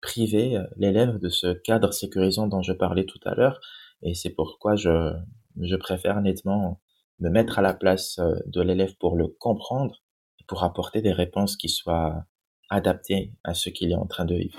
priver 0.00 0.58
l'élève 0.76 1.18
de 1.18 1.28
ce 1.28 1.52
cadre 1.52 1.92
sécurisant 1.92 2.46
dont 2.46 2.62
je 2.62 2.72
parlais 2.72 3.04
tout 3.04 3.20
à 3.24 3.34
l'heure. 3.34 3.60
Et 4.02 4.14
c'est 4.14 4.30
pourquoi 4.30 4.76
je, 4.76 5.12
je 5.60 5.76
préfère 5.76 6.20
nettement 6.22 6.80
me 7.18 7.30
mettre 7.30 7.58
à 7.58 7.62
la 7.62 7.74
place 7.74 8.20
de 8.46 8.62
l'élève 8.62 8.94
pour 9.00 9.16
le 9.16 9.26
comprendre, 9.26 10.04
pour 10.48 10.64
apporter 10.64 11.02
des 11.02 11.12
réponses 11.12 11.56
qui 11.56 11.68
soient 11.68 12.24
adaptées 12.70 13.32
à 13.44 13.54
ce 13.54 13.68
qu'il 13.68 13.92
est 13.92 13.96
en 13.96 14.06
train 14.06 14.24
de 14.24 14.34
vivre. 14.34 14.58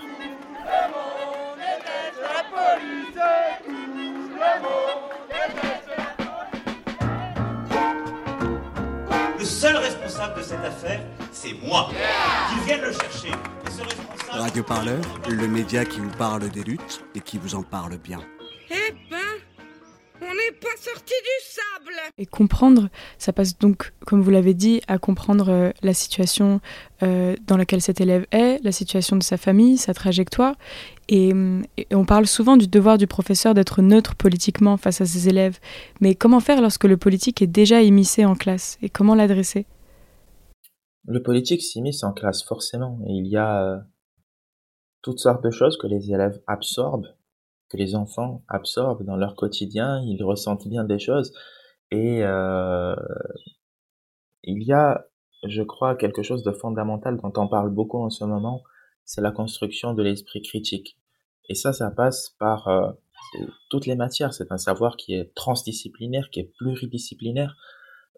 Le 9.38 9.46
seul 9.46 9.76
responsable 9.78 10.38
de 10.38 10.44
cette 10.44 10.64
affaire, 10.64 11.02
c'est 11.32 11.54
moi. 11.54 11.90
Qu'ils 12.50 12.66
viennent 12.66 12.82
le 12.82 12.94
chercher. 12.94 13.30
Et 13.30 13.72
ce 13.72 13.82
responsable... 13.82 14.42
Radio 14.42 14.64
Parleur, 14.64 15.02
le 15.28 15.48
média 15.48 15.86
qui 15.86 16.00
vous 16.00 16.12
parle 16.12 16.50
des 16.50 16.64
luttes 16.64 17.04
et 17.16 17.20
qui 17.20 17.38
vous 17.38 17.56
en 17.56 17.64
parle 17.64 17.98
bien. 17.98 18.20
Eh 18.70 18.94
n'est 20.50 20.58
pas 20.58 20.76
sorti 20.78 21.14
du 21.14 21.46
sable 21.46 21.96
Et 22.18 22.26
comprendre, 22.26 22.90
ça 23.18 23.34
passe 23.34 23.58
donc, 23.58 23.94
comme 24.06 24.22
vous 24.22 24.32
l'avez 24.32 24.54
dit, 24.54 24.82
à 24.88 24.98
comprendre 24.98 25.50
euh, 25.50 25.72
la 25.82 25.94
situation 25.94 26.62
euh, 27.04 27.36
dans 27.48 27.58
laquelle 27.58 27.82
cet 27.82 28.02
élève 28.02 28.26
est, 28.32 28.64
la 28.64 28.72
situation 28.72 29.16
de 29.16 29.24
sa 29.24 29.38
famille, 29.38 29.78
sa 29.78 29.94
trajectoire. 29.94 30.56
Et, 31.08 31.32
et 31.78 31.96
on 31.96 32.06
parle 32.06 32.28
souvent 32.28 32.58
du 32.58 32.68
devoir 32.68 32.98
du 32.98 33.08
professeur 33.08 33.54
d'être 33.54 33.82
neutre 33.82 34.16
politiquement 34.16 34.78
face 34.78 35.02
à 35.02 35.06
ses 35.06 35.28
élèves. 35.28 35.60
Mais 36.02 36.16
comment 36.16 36.40
faire 36.40 36.62
lorsque 36.62 36.86
le 36.86 36.98
politique 36.98 37.42
est 37.42 37.48
déjà 37.48 37.82
immiscé 37.82 38.26
en 38.26 38.36
classe? 38.36 38.78
Et 38.82 38.90
comment 38.90 39.16
l'adresser? 39.16 39.66
Le 41.06 41.24
politique 41.24 41.64
s'immisce 41.64 42.04
en 42.04 42.14
classe, 42.14 42.44
forcément. 42.44 43.00
Et 43.08 43.14
il 43.14 43.28
y 43.28 43.38
a 43.38 43.64
euh, 43.64 43.78
toutes 45.02 45.20
sortes 45.20 45.44
de 45.44 45.50
choses 45.50 45.78
que 45.78 45.88
les 45.88 46.12
élèves 46.12 46.40
absorbent 46.46 47.08
que 47.70 47.78
les 47.78 47.96
enfants 47.96 48.44
absorbent 48.48 49.04
dans 49.04 49.16
leur 49.16 49.36
quotidien, 49.36 50.02
ils 50.02 50.24
ressentent 50.24 50.68
bien 50.68 50.84
des 50.84 51.00
choses. 51.00 51.34
Et 51.92 52.24
euh, 52.24 52.96
il 54.44 54.64
y 54.64 54.74
a, 54.74 55.06
je 55.48 55.62
crois, 55.62 55.96
quelque 55.96 56.24
chose 56.24 56.44
de 56.44 56.52
fondamental 56.52 57.18
dont 57.18 57.34
on 57.36 57.48
parle 57.48 57.70
beaucoup 57.70 58.04
en 58.04 58.10
ce 58.10 58.26
moment, 58.26 58.64
c'est 59.06 59.22
la 59.22 59.32
construction 59.32 59.94
de 59.94 60.04
l'esprit 60.04 60.42
critique. 60.42 60.98
Et 61.48 61.56
ça, 61.56 61.74
ça 61.74 61.90
passe 61.92 62.36
par 62.40 62.68
euh, 62.68 62.92
toutes 63.70 63.86
les 63.86 63.96
matières. 63.96 64.34
C'est 64.34 64.52
un 64.52 64.58
savoir 64.58 64.98
qui 64.98 65.14
est 65.14 65.34
transdisciplinaire, 65.36 66.30
qui 66.32 66.42
est 66.42 66.52
pluridisciplinaire. 66.58 67.56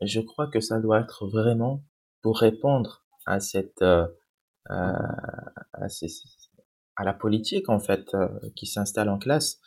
Je 0.01 0.19
crois 0.19 0.47
que 0.47 0.59
ça 0.59 0.79
doit 0.79 0.99
être 0.99 1.27
vraiment 1.27 1.83
pour 2.21 2.39
répondre 2.39 3.05
à 3.25 3.39
cette 3.39 3.81
euh, 3.81 4.07
à 4.69 5.89
ces, 5.89 6.07
à 7.01 7.03
la 7.03 7.13
politique 7.13 7.67
en 7.67 7.79
fait 7.79 8.13
euh, 8.13 8.27
qui 8.55 8.67
s'installe 8.67 9.09
en 9.09 9.17
classe, 9.17 9.59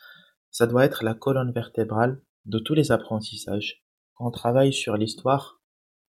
ça 0.50 0.66
doit 0.66 0.84
être 0.84 1.02
la 1.02 1.14
colonne 1.14 1.50
vertébrale 1.50 2.22
de 2.46 2.60
tous 2.60 2.74
les 2.74 2.92
apprentissages. 2.92 3.84
Quand 4.14 4.28
on 4.28 4.30
travaille 4.30 4.72
sur 4.72 4.96
l'histoire, 4.96 5.60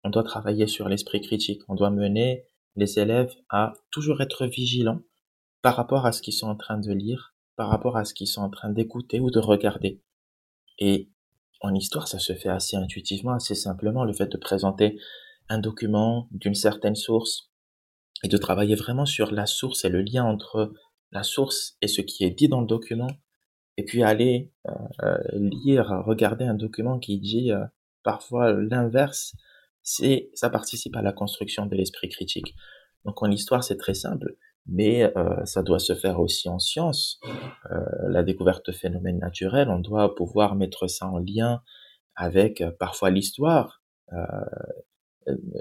on 0.05 0.11
doit 0.11 0.23
travailler 0.23 0.67
sur 0.67 0.87
l'esprit 0.89 1.23
critique. 1.23 1.63
On 1.69 1.75
doit 1.75 1.91
mener 1.91 2.45
les 2.77 2.99
élèves 2.99 3.33
à 3.49 3.73
toujours 3.91 4.21
être 4.21 4.45
vigilants 4.47 5.01
par 5.63 5.77
rapport 5.77 6.05
à 6.05 6.13
ce 6.13 6.21
qu'ils 6.21 6.35
sont 6.35 6.49
en 6.49 6.57
train 6.57 6.77
de 6.77 6.93
lire, 6.93 7.35
par 7.57 7.71
rapport 7.71 7.97
à 7.97 8.05
ce 8.05 8.13
qu'ils 8.13 8.27
sont 8.27 8.43
en 8.43 8.51
train 8.51 8.69
d'écouter 8.69 9.19
ou 9.19 9.31
de 9.31 9.39
regarder. 9.39 10.03
Et 10.79 11.11
en 11.63 11.73
histoire, 11.73 12.07
ça 12.07 12.19
se 12.19 12.35
fait 12.35 12.51
assez 12.51 12.77
intuitivement, 12.77 13.33
assez 13.33 13.55
simplement, 13.55 14.05
le 14.05 14.13
fait 14.13 14.31
de 14.31 14.37
présenter 14.37 15.01
un 15.49 15.59
document 15.59 16.29
d'une 16.33 16.55
certaine 16.55 16.97
source 16.97 17.51
et 18.23 18.29
de 18.29 18.37
travailler 18.37 18.75
vraiment 18.75 19.07
sur 19.07 19.33
la 19.33 19.47
source 19.47 19.87
et 19.87 19.89
le 19.89 20.03
lien 20.03 20.25
entre 20.25 20.75
la 21.13 21.23
source 21.23 21.77
et 21.81 21.89
ce 21.89 22.01
qui 22.01 22.25
est 22.25 22.31
dit 22.31 22.49
dans 22.49 22.61
le 22.61 22.67
document, 22.67 23.09
et 23.77 23.85
puis 23.85 24.03
aller 24.03 24.53
euh, 25.03 25.19
lire, 25.33 26.03
regarder 26.07 26.45
un 26.45 26.55
document 26.55 26.99
qui 26.99 27.19
dit 27.19 27.53
euh, 27.53 27.65
parfois 28.03 28.53
l'inverse, 28.53 29.35
c'est 29.83 30.31
ça 30.35 30.51
participe 30.51 30.97
à 30.97 31.03
la 31.03 31.13
construction 31.13 31.67
de 31.67 31.75
l'esprit 31.75 32.09
critique. 32.09 32.55
Donc 33.05 33.23
en 33.23 33.31
histoire 33.31 33.65
c'est 33.65 33.77
très 33.77 33.95
simple, 33.95 34.37
mais 34.67 35.05
euh, 35.17 35.45
ça 35.45 35.63
doit 35.63 35.79
se 35.79 35.95
faire 35.95 36.21
aussi 36.21 36.49
en 36.49 36.59
sciences. 36.59 37.21
la 38.09 38.23
découverte 38.23 38.67
de 38.67 38.73
phénomènes 38.73 39.19
naturels, 39.19 39.69
on 39.69 39.81
doit 39.81 40.15
pouvoir 40.15 40.55
mettre 40.55 40.87
ça 40.87 41.07
en 41.07 41.19
lien 41.19 41.63
avec 42.17 42.63
parfois 42.79 43.11
l'histoire. 43.11 43.83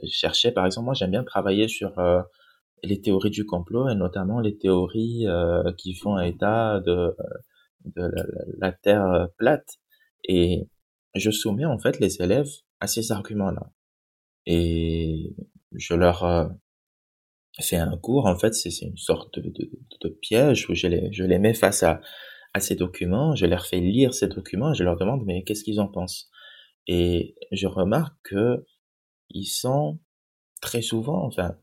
chercher 0.08 0.52
par 0.52 0.66
exemple, 0.66 0.86
moi 0.86 0.94
j'aime 0.94 1.12
bien 1.12 1.24
travailler 1.24 1.68
sur 1.68 1.94
les 2.84 3.02
théories 3.02 3.32
du 3.32 3.46
complot 3.46 3.90
et 3.90 3.96
notamment 3.96 4.40
les 4.40 4.58
théories 4.58 5.28
euh, 5.28 5.72
qui 5.78 5.94
font 5.94 6.20
état 6.20 6.82
de, 6.82 7.16
de 7.86 8.12
la, 8.60 8.72
Terre 8.72 9.30
plate. 9.38 9.80
Et 10.26 10.68
je 11.16 11.32
soumets 11.32 11.66
en 11.66 11.80
fait 11.80 12.00
les 12.00 12.22
élèves 12.22 12.50
à 12.80 12.88
ces 12.88 13.12
arguments-là. 13.12 13.72
Et 14.46 15.36
je 15.72 15.94
leur 15.94 16.24
euh, 16.24 16.48
fais 17.62 17.78
un 17.78 17.98
cours, 17.98 18.26
en 18.26 18.38
fait, 18.38 18.54
c'est 18.54 18.70
une 18.82 18.98
sorte 18.98 19.40
de, 19.40 20.10
piège 20.22 20.70
où 20.70 20.76
je 20.76 20.88
les, 20.88 21.12
je 21.14 21.24
les 21.24 21.40
mets 21.40 21.54
face 21.54 21.84
à, 21.84 22.02
ces 22.60 22.76
documents, 22.76 23.36
je 23.36 23.48
leur 23.48 23.66
fais 23.66 23.80
lire 23.80 24.14
ces 24.14 24.28
documents 24.28 24.76
je 24.76 24.84
leur 24.84 24.96
demande 24.96 25.24
mais 25.26 25.44
qu'est-ce 25.44 25.64
qu'ils 25.64 25.80
en 25.80 25.88
pensent? 25.88 26.30
Et 26.86 27.36
je 27.52 27.66
remarque 27.66 28.16
que 28.24 28.64
ils 29.30 29.48
sont 29.48 30.00
très 30.62 30.84
souvent, 30.84 31.26
enfin, 31.26 31.58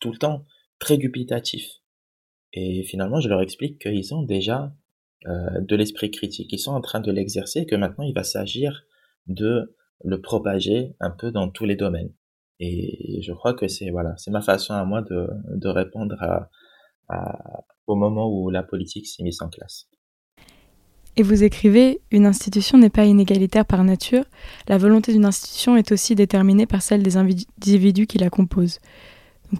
tout 0.00 0.10
le 0.10 0.18
temps 0.18 0.44
très 0.78 0.96
dubitatifs. 0.96 1.70
Et 2.52 2.82
finalement, 2.84 3.20
je 3.20 3.28
leur 3.28 3.40
explique 3.40 3.80
qu'ils 3.80 4.14
ont 4.14 4.22
déjà 4.22 4.74
euh, 5.26 5.60
de 5.60 5.76
l'esprit 5.76 6.10
critique. 6.10 6.52
Ils 6.52 6.58
sont 6.58 6.72
en 6.72 6.80
train 6.80 7.00
de 7.00 7.10
l'exercer 7.10 7.60
et 7.60 7.66
que 7.66 7.76
maintenant 7.76 8.04
il 8.04 8.14
va 8.14 8.24
s'agir 8.24 8.84
de 9.26 9.74
le 10.04 10.20
propager 10.20 10.94
un 11.00 11.10
peu 11.10 11.30
dans 11.30 11.48
tous 11.48 11.64
les 11.64 11.76
domaines. 11.76 12.12
Et 12.58 13.20
je 13.22 13.32
crois 13.32 13.54
que 13.54 13.68
c'est 13.68 13.90
voilà, 13.90 14.14
c'est 14.16 14.30
ma 14.30 14.42
façon 14.42 14.74
à 14.74 14.84
moi 14.84 15.02
de, 15.02 15.28
de 15.54 15.68
répondre 15.68 16.16
au 17.86 17.94
moment 17.94 18.28
où 18.28 18.50
la 18.50 18.62
politique 18.62 19.06
s'est 19.06 19.22
mise 19.22 19.42
en 19.42 19.48
classe. 19.48 19.88
Et 21.16 21.22
vous 21.22 21.44
écrivez, 21.44 22.00
une 22.10 22.24
institution 22.24 22.78
n'est 22.78 22.88
pas 22.88 23.04
inégalitaire 23.04 23.66
par 23.66 23.84
nature, 23.84 24.24
la 24.66 24.78
volonté 24.78 25.12
d'une 25.12 25.26
institution 25.26 25.76
est 25.76 25.92
aussi 25.92 26.14
déterminée 26.14 26.66
par 26.66 26.80
celle 26.80 27.02
des 27.02 27.18
individus 27.18 28.06
qui 28.06 28.16
la 28.16 28.30
composent. 28.30 28.78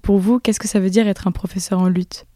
Pour 0.00 0.18
vous, 0.18 0.40
qu'est-ce 0.40 0.60
que 0.60 0.68
ça 0.68 0.80
veut 0.80 0.90
dire 0.90 1.06
être 1.06 1.26
un 1.26 1.32
professeur 1.32 1.78
en 1.78 1.88
lutte? 1.88 2.26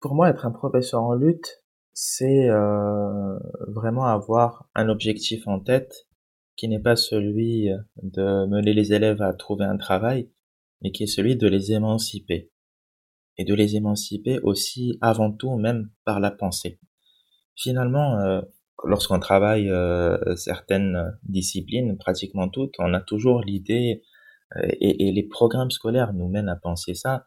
Pour 0.00 0.14
moi, 0.14 0.30
être 0.30 0.46
un 0.46 0.50
professeur 0.50 1.02
en 1.02 1.14
lutte, 1.14 1.62
c'est 1.92 2.48
euh, 2.48 3.38
vraiment 3.68 4.06
avoir 4.06 4.68
un 4.74 4.88
objectif 4.88 5.46
en 5.46 5.60
tête 5.60 6.06
qui 6.56 6.68
n'est 6.68 6.80
pas 6.80 6.96
celui 6.96 7.68
de 8.02 8.46
mener 8.46 8.72
les 8.72 8.92
élèves 8.92 9.22
à 9.22 9.32
trouver 9.32 9.64
un 9.64 9.76
travail, 9.76 10.30
mais 10.80 10.90
qui 10.90 11.04
est 11.04 11.06
celui 11.06 11.36
de 11.36 11.48
les 11.48 11.72
émanciper. 11.72 12.50
Et 13.38 13.44
de 13.44 13.54
les 13.54 13.76
émanciper 13.76 14.38
aussi 14.42 14.98
avant 15.00 15.32
tout 15.32 15.56
même 15.56 15.90
par 16.04 16.20
la 16.20 16.30
pensée. 16.30 16.78
Finalement, 17.56 18.18
euh, 18.20 18.40
lorsqu'on 18.84 19.18
travaille 19.18 19.70
euh, 19.70 20.36
certaines 20.36 21.18
disciplines, 21.22 21.96
pratiquement 21.98 22.48
toutes, 22.48 22.74
on 22.78 22.92
a 22.94 23.00
toujours 23.00 23.40
l'idée, 23.40 24.02
et, 24.62 25.08
et, 25.08 25.12
les 25.12 25.22
programmes 25.22 25.70
scolaires 25.70 26.12
nous 26.12 26.28
mènent 26.28 26.48
à 26.48 26.56
penser 26.56 26.94
ça, 26.94 27.24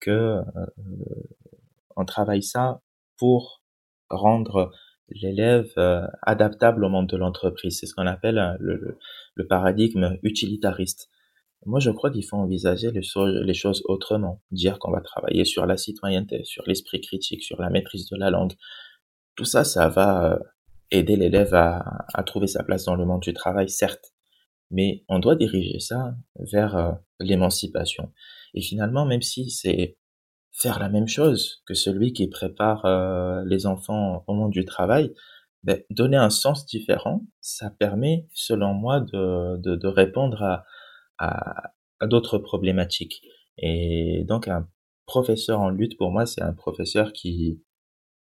que 0.00 0.10
euh, 0.10 0.42
on 1.96 2.04
travaille 2.04 2.42
ça 2.42 2.80
pour 3.16 3.62
rendre 4.10 4.70
l'élève 5.10 5.72
adaptable 6.22 6.84
au 6.84 6.88
monde 6.88 7.08
de 7.08 7.16
l'entreprise. 7.16 7.78
C'est 7.78 7.86
ce 7.86 7.94
qu'on 7.94 8.06
appelle 8.06 8.56
le, 8.60 8.98
le, 9.34 9.46
paradigme 9.46 10.18
utilitariste. 10.22 11.08
Moi, 11.66 11.80
je 11.80 11.90
crois 11.90 12.10
qu'il 12.10 12.24
faut 12.24 12.36
envisager 12.36 12.90
les 12.92 13.02
choses, 13.54 13.82
autrement. 13.86 14.42
Dire 14.50 14.78
qu'on 14.78 14.92
va 14.92 15.00
travailler 15.00 15.44
sur 15.44 15.66
la 15.66 15.76
citoyenneté, 15.76 16.44
sur 16.44 16.62
l'esprit 16.66 17.00
critique, 17.00 17.42
sur 17.42 17.60
la 17.60 17.70
maîtrise 17.70 18.08
de 18.08 18.16
la 18.16 18.30
langue. 18.30 18.52
Tout 19.34 19.44
ça, 19.44 19.64
ça 19.64 19.88
va 19.88 20.38
aider 20.90 21.16
l'élève 21.16 21.54
à, 21.54 22.06
à, 22.14 22.22
trouver 22.22 22.46
sa 22.46 22.62
place 22.62 22.84
dans 22.84 22.94
le 22.94 23.04
monde 23.04 23.20
du 23.20 23.32
travail, 23.32 23.68
certes, 23.68 24.14
mais 24.70 25.04
on 25.08 25.18
doit 25.18 25.36
diriger 25.36 25.80
ça 25.80 26.14
vers 26.36 26.76
euh, 26.76 26.92
l'émancipation. 27.20 28.12
Et 28.54 28.62
finalement, 28.62 29.06
même 29.06 29.22
si 29.22 29.50
c'est 29.50 29.98
faire 30.52 30.78
la 30.78 30.88
même 30.88 31.08
chose 31.08 31.62
que 31.66 31.74
celui 31.74 32.12
qui 32.12 32.28
prépare 32.28 32.84
euh, 32.84 33.44
les 33.46 33.66
enfants 33.66 34.24
au 34.26 34.34
monde 34.34 34.50
du 34.50 34.64
travail, 34.64 35.12
ben, 35.62 35.82
donner 35.90 36.16
un 36.16 36.30
sens 36.30 36.66
différent, 36.66 37.22
ça 37.40 37.70
permet, 37.70 38.26
selon 38.32 38.74
moi, 38.74 39.00
de, 39.00 39.56
de, 39.58 39.76
de 39.76 39.88
répondre 39.88 40.42
à, 40.42 40.64
à, 41.18 42.06
d'autres 42.06 42.38
problématiques. 42.38 43.22
Et 43.58 44.24
donc, 44.24 44.48
un 44.48 44.68
professeur 45.06 45.60
en 45.60 45.70
lutte, 45.70 45.96
pour 45.96 46.10
moi, 46.10 46.26
c'est 46.26 46.42
un 46.42 46.52
professeur 46.52 47.12
qui, 47.12 47.62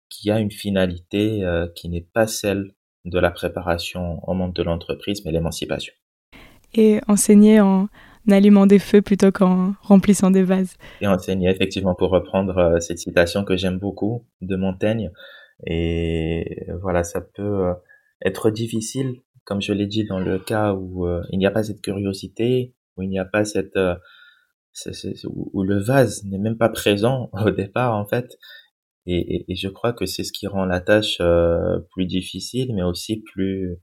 qui 0.09 0.31
a 0.31 0.39
une 0.39 0.51
finalité 0.51 1.43
euh, 1.43 1.67
qui 1.75 1.89
n'est 1.89 2.07
pas 2.13 2.27
celle 2.27 2.73
de 3.05 3.19
la 3.19 3.31
préparation 3.31 4.19
au 4.27 4.33
monde 4.33 4.53
de 4.53 4.63
l'entreprise, 4.63 5.23
mais 5.23 5.31
l'émancipation. 5.31 5.93
Et 6.73 6.99
enseigner 7.07 7.59
en 7.59 7.87
allumant 8.29 8.65
des 8.65 8.79
feux 8.79 9.01
plutôt 9.01 9.31
qu'en 9.31 9.73
remplissant 9.81 10.31
des 10.31 10.43
vases. 10.43 10.75
Et 11.01 11.07
enseigner, 11.07 11.49
effectivement, 11.49 11.95
pour 11.95 12.09
reprendre 12.09 12.57
euh, 12.57 12.79
cette 12.79 12.99
citation 12.99 13.43
que 13.43 13.55
j'aime 13.55 13.79
beaucoup 13.79 14.25
de 14.41 14.55
Montaigne. 14.55 15.11
Et 15.65 16.67
voilà, 16.81 17.03
ça 17.03 17.21
peut 17.21 17.67
euh, 17.67 17.73
être 18.23 18.51
difficile, 18.51 19.21
comme 19.45 19.61
je 19.61 19.73
l'ai 19.73 19.87
dit, 19.87 20.05
dans 20.05 20.19
le 20.19 20.39
cas 20.39 20.73
où 20.73 21.07
il 21.31 21.39
n'y 21.39 21.45
a 21.45 21.51
pas 21.51 21.63
cette 21.63 21.81
curiosité, 21.81 22.75
où 22.95 23.01
il 23.01 23.09
n'y 23.09 23.19
a 23.19 23.25
pas 23.25 23.45
cette... 23.45 23.79
où 25.25 25.63
le 25.63 25.79
vase 25.79 26.23
n'est 26.25 26.37
même 26.37 26.57
pas 26.57 26.69
présent 26.69 27.29
au 27.45 27.49
départ, 27.49 27.95
en 27.95 28.05
fait. 28.05 28.37
Et, 29.09 29.55
je 29.55 29.69
crois 29.69 29.93
que 29.93 30.05
c'est 30.05 30.25
ce 30.25 30.33
qui 30.33 30.47
rend 30.47 30.65
la 30.65 30.81
tâche 30.81 31.17
euh, 31.21 31.79
plus 31.91 32.05
difficile, 32.05 32.75
mais 32.75 32.83
aussi 32.83 33.21
plus 33.21 33.77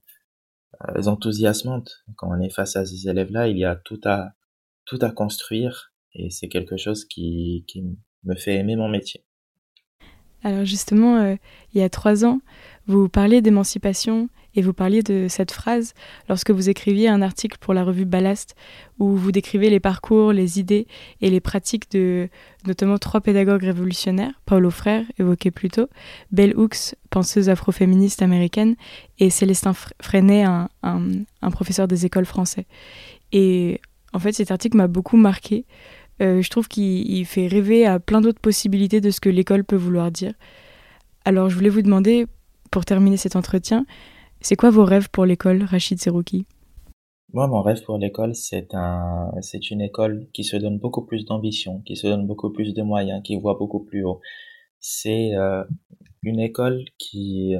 euh, 0.89 1.07
enthousiasmante. 1.07 2.03
Quand 2.15 2.29
on 2.29 2.39
est 2.41 2.49
face 2.49 2.75
à 2.75 2.85
ces 2.85 3.07
élèves-là, 3.07 3.47
il 3.47 3.57
y 3.57 3.65
a 3.65 3.75
tout 3.75 4.01
à 4.03 4.33
tout 4.85 4.99
à 5.01 5.09
construire, 5.09 5.93
et 6.13 6.29
c'est 6.29 6.47
quelque 6.47 6.77
chose 6.77 7.05
qui, 7.05 7.65
qui 7.67 7.83
me 8.23 8.35
fait 8.35 8.55
aimer 8.55 8.75
mon 8.75 8.87
métier. 8.87 9.25
Alors 10.43 10.63
justement, 10.63 11.17
euh, 11.17 11.35
il 11.73 11.81
y 11.81 11.83
a 11.83 11.89
trois 11.89 12.23
ans, 12.23 12.39
vous 12.87 13.09
parliez 13.09 13.41
d'émancipation 13.41 14.29
et 14.55 14.61
vous 14.61 14.73
parliez 14.73 15.01
de 15.01 15.27
cette 15.29 15.51
phrase 15.51 15.93
lorsque 16.29 16.51
vous 16.51 16.69
écriviez 16.69 17.09
un 17.09 17.21
article 17.21 17.57
pour 17.59 17.73
la 17.73 17.83
revue 17.83 18.05
Ballast 18.05 18.55
où 18.99 19.15
vous 19.15 19.31
décrivez 19.31 19.69
les 19.69 19.79
parcours, 19.79 20.31
les 20.31 20.59
idées 20.59 20.87
et 21.21 21.29
les 21.29 21.41
pratiques 21.41 21.91
de 21.91 22.29
notamment 22.65 22.97
trois 22.97 23.21
pédagogues 23.21 23.63
révolutionnaires, 23.63 24.33
Paulo 24.45 24.71
Frère, 24.71 25.03
évoqué 25.19 25.51
plus 25.51 25.69
tôt, 25.69 25.87
Bell 26.31 26.55
Hooks, 26.55 26.95
penseuse 27.09 27.49
afroféministe 27.49 28.21
américaine, 28.21 28.75
et 29.19 29.29
Célestin 29.29 29.73
Freinet, 30.01 30.43
un, 30.43 30.69
professeur 31.51 31.87
des 31.87 32.05
écoles 32.05 32.25
français. 32.25 32.65
Et 33.31 33.81
en 34.13 34.19
fait, 34.19 34.31
cet 34.31 34.51
article 34.51 34.77
m'a 34.77 34.87
beaucoup 34.87 35.17
marqué. 35.17 35.65
Euh, 36.21 36.41
je 36.41 36.49
trouve 36.49 36.67
qu'il 36.67 37.25
fait 37.25 37.47
rêver 37.47 37.85
à 37.85 37.99
plein 37.99 38.21
d'autres 38.21 38.39
possibilités 38.39 39.01
de 39.01 39.11
ce 39.11 39.19
que 39.19 39.29
l'école 39.29 39.63
peut 39.63 39.75
vouloir 39.75 40.11
dire. 40.11 40.33
Alors, 41.25 41.49
je 41.49 41.55
voulais 41.55 41.69
vous 41.69 41.81
demander, 41.81 42.27
pour 42.75 42.83
terminer 42.83 43.15
cet 43.15 43.37
entretien, 43.37 43.85
c'est 44.41 44.57
quoi 44.57 44.69
vos 44.69 44.83
rêves 44.83 45.09
pour 45.09 45.23
l'école, 45.25 45.63
Rachid 45.63 45.97
Serouki 45.97 46.45
Moi, 47.31 47.47
mon 47.47 47.61
rêve 47.61 47.81
pour 47.85 47.97
l'école, 47.97 48.35
c'est 48.35 48.73
un, 48.73 49.31
c'est 49.39 49.71
une 49.71 49.79
école 49.79 50.27
qui 50.33 50.43
se 50.43 50.57
donne 50.57 50.77
beaucoup 50.77 51.05
plus 51.05 51.23
d'ambition, 51.23 51.79
qui 51.83 51.95
se 51.95 52.05
donne 52.05 52.27
beaucoup 52.27 52.51
plus 52.51 52.73
de 52.73 52.81
moyens, 52.81 53.23
qui 53.23 53.37
voit 53.37 53.53
beaucoup 53.53 53.79
plus 53.85 54.03
haut. 54.03 54.19
C'est 54.81 55.33
euh, 55.35 55.63
une 56.21 56.41
école 56.41 56.83
qui 56.97 57.55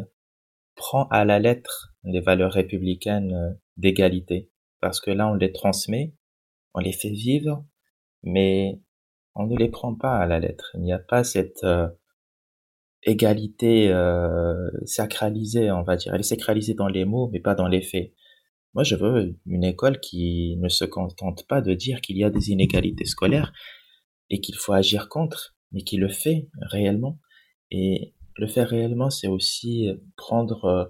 prend 0.75 1.07
à 1.07 1.23
la 1.23 1.39
lettre 1.39 1.95
les 2.03 2.19
valeurs 2.19 2.51
républicaines 2.51 3.33
euh, 3.33 3.53
d'égalité, 3.77 4.51
parce 4.81 4.99
que 4.99 5.11
là, 5.11 5.29
on 5.29 5.35
les 5.35 5.53
transmet, 5.53 6.13
on 6.73 6.81
les 6.81 6.91
fait 6.91 7.07
vivre, 7.07 7.63
mais 8.21 8.81
on 9.33 9.45
ne 9.45 9.55
les 9.55 9.69
prend 9.69 9.95
pas 9.95 10.17
à 10.17 10.25
la 10.25 10.41
lettre. 10.41 10.71
Il 10.73 10.81
n'y 10.81 10.91
a 10.91 10.99
pas 10.99 11.23
cette 11.23 11.63
euh, 11.63 11.87
égalité 13.05 13.91
euh, 13.91 14.69
sacralisée, 14.85 15.71
on 15.71 15.83
va 15.83 15.95
dire. 15.95 16.13
Elle 16.13 16.21
est 16.21 16.23
sacralisée 16.23 16.73
dans 16.73 16.87
les 16.87 17.05
mots, 17.05 17.29
mais 17.31 17.39
pas 17.39 17.55
dans 17.55 17.67
les 17.67 17.81
faits. 17.81 18.13
Moi, 18.73 18.83
je 18.83 18.95
veux 18.95 19.35
une 19.45 19.63
école 19.63 19.99
qui 19.99 20.57
ne 20.57 20.67
se 20.67 20.83
contente 20.83 21.47
pas 21.47 21.61
de 21.61 21.73
dire 21.73 22.01
qu'il 22.01 22.17
y 22.17 22.23
a 22.23 22.29
des 22.29 22.49
inégalités 22.49 23.05
scolaires 23.05 23.53
et 24.29 24.41
qu'il 24.41 24.55
faut 24.55 24.73
agir 24.73 25.07
contre, 25.07 25.55
mais 25.71 25.83
qui 25.83 25.97
le 25.97 26.09
fait 26.09 26.49
réellement. 26.59 27.19
Et 27.71 28.13
le 28.37 28.47
faire 28.47 28.67
réellement, 28.67 29.09
c'est 29.09 29.27
aussi 29.27 29.89
prendre 30.17 30.65
euh, 30.65 30.85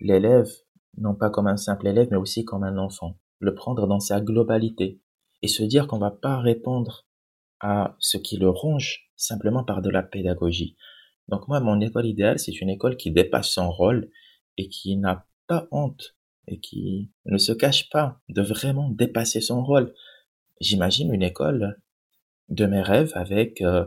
l'élève, 0.00 0.50
non 0.96 1.14
pas 1.14 1.30
comme 1.30 1.48
un 1.48 1.56
simple 1.56 1.88
élève, 1.88 2.08
mais 2.10 2.16
aussi 2.16 2.44
comme 2.44 2.62
un 2.62 2.78
enfant. 2.78 3.18
Le 3.40 3.54
prendre 3.54 3.86
dans 3.86 4.00
sa 4.00 4.20
globalité. 4.20 5.00
Et 5.42 5.48
se 5.48 5.62
dire 5.62 5.86
qu'on 5.86 5.98
va 5.98 6.10
pas 6.10 6.38
répondre 6.38 7.06
à 7.60 7.96
ce 7.98 8.16
qui 8.16 8.36
le 8.36 8.48
ronge 8.48 9.08
simplement 9.16 9.64
par 9.64 9.82
de 9.82 9.90
la 9.90 10.02
pédagogie. 10.02 10.76
Donc 11.28 11.46
moi, 11.48 11.60
mon 11.60 11.80
école 11.80 12.06
idéale, 12.06 12.38
c'est 12.38 12.60
une 12.60 12.70
école 12.70 12.96
qui 12.96 13.10
dépasse 13.10 13.48
son 13.48 13.70
rôle 13.70 14.10
et 14.56 14.68
qui 14.68 14.96
n'a 14.96 15.26
pas 15.46 15.68
honte 15.70 16.16
et 16.46 16.58
qui 16.60 17.10
ne 17.26 17.38
se 17.38 17.52
cache 17.52 17.90
pas 17.90 18.20
de 18.28 18.42
vraiment 18.42 18.88
dépasser 18.88 19.40
son 19.40 19.62
rôle. 19.62 19.94
J'imagine 20.60 21.12
une 21.12 21.22
école 21.22 21.80
de 22.48 22.66
mes 22.66 22.80
rêves 22.80 23.12
avec 23.14 23.60
euh, 23.60 23.84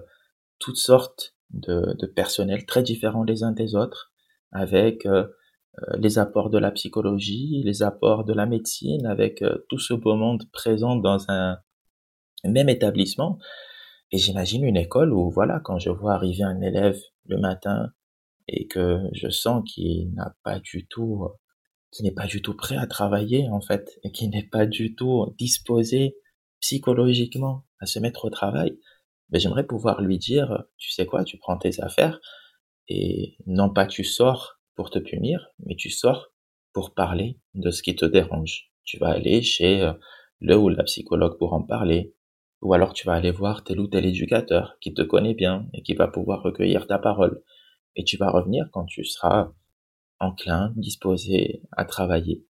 toutes 0.59 0.77
sortes 0.77 1.35
de, 1.49 2.05
personnels 2.15 2.65
très 2.65 2.83
différents 2.83 3.23
les 3.23 3.43
uns 3.43 3.51
des 3.51 3.75
autres, 3.75 4.13
avec 4.51 5.05
euh, 5.05 5.25
euh, 5.79 5.97
les 5.97 6.19
apports 6.19 6.49
de 6.49 6.59
la 6.59 6.71
psychologie, 6.71 7.63
les 7.65 7.81
apports 7.81 8.23
de 8.23 8.33
la 8.33 8.45
médecine, 8.45 9.05
avec 9.07 9.43
tout 9.67 9.79
ce 9.79 9.93
beau 9.93 10.15
monde 10.15 10.43
présent 10.51 10.95
dans 10.95 11.29
un 11.29 11.57
même 12.43 12.69
établissement. 12.69 13.39
Et 14.11 14.17
j'imagine 14.17 14.63
une 14.63 14.77
école 14.77 15.13
où, 15.13 15.31
voilà, 15.31 15.59
quand 15.63 15.79
je 15.79 15.89
vois 15.89 16.13
arriver 16.13 16.43
un 16.43 16.61
élève 16.61 16.99
le 17.25 17.37
matin 17.37 17.91
et 18.47 18.67
que 18.67 18.99
je 19.13 19.29
sens 19.29 19.63
qu'il 19.65 20.13
n'a 20.13 20.35
pas 20.43 20.59
du 20.59 20.87
tout, 20.87 21.27
qui 21.91 22.03
n'est 22.03 22.13
pas 22.13 22.27
du 22.27 22.41
tout 22.41 22.55
prêt 22.55 22.77
à 22.77 22.87
travailler, 22.87 23.49
en 23.49 23.61
fait, 23.61 23.99
et 24.03 24.11
qui 24.11 24.27
n'est 24.27 24.47
pas 24.47 24.65
du 24.65 24.95
tout 24.95 25.33
disposé 25.37 26.17
psychologiquement 26.59 27.65
à 27.79 27.85
se 27.85 27.99
mettre 27.99 28.25
au 28.25 28.29
travail, 28.29 28.77
mais 29.29 29.39
j'aimerais 29.39 29.65
pouvoir 29.65 30.01
lui 30.01 30.17
dire, 30.17 30.63
tu 30.77 30.91
sais 30.91 31.05
quoi, 31.05 31.23
tu 31.23 31.37
prends 31.37 31.57
tes 31.57 31.81
affaires 31.81 32.19
et 32.87 33.37
non 33.45 33.69
pas 33.69 33.87
tu 33.87 34.03
sors 34.03 34.59
pour 34.75 34.89
te 34.89 34.99
punir, 34.99 35.47
mais 35.59 35.75
tu 35.75 35.89
sors 35.89 36.33
pour 36.73 36.93
parler 36.93 37.39
de 37.53 37.71
ce 37.71 37.81
qui 37.81 37.95
te 37.95 38.05
dérange. 38.05 38.71
Tu 38.83 38.97
vas 38.97 39.09
aller 39.09 39.41
chez 39.41 39.91
le 40.39 40.57
ou 40.57 40.69
la 40.69 40.83
psychologue 40.83 41.37
pour 41.37 41.53
en 41.53 41.63
parler, 41.63 42.13
ou 42.61 42.73
alors 42.73 42.93
tu 42.93 43.05
vas 43.07 43.13
aller 43.13 43.31
voir 43.31 43.63
tel 43.63 43.79
ou 43.79 43.87
tel 43.87 44.05
éducateur 44.05 44.77
qui 44.79 44.93
te 44.93 45.01
connaît 45.01 45.33
bien 45.33 45.67
et 45.73 45.81
qui 45.81 45.93
va 45.93 46.07
pouvoir 46.07 46.43
recueillir 46.43 46.87
ta 46.87 46.99
parole. 46.99 47.41
Et 47.95 48.03
tu 48.03 48.17
vas 48.17 48.29
revenir 48.29 48.69
quand 48.71 48.85
tu 48.85 49.03
seras 49.03 49.51
enclins, 50.19 50.71
disposés 50.75 51.63
à 51.71 51.85
travailler. 51.85 52.45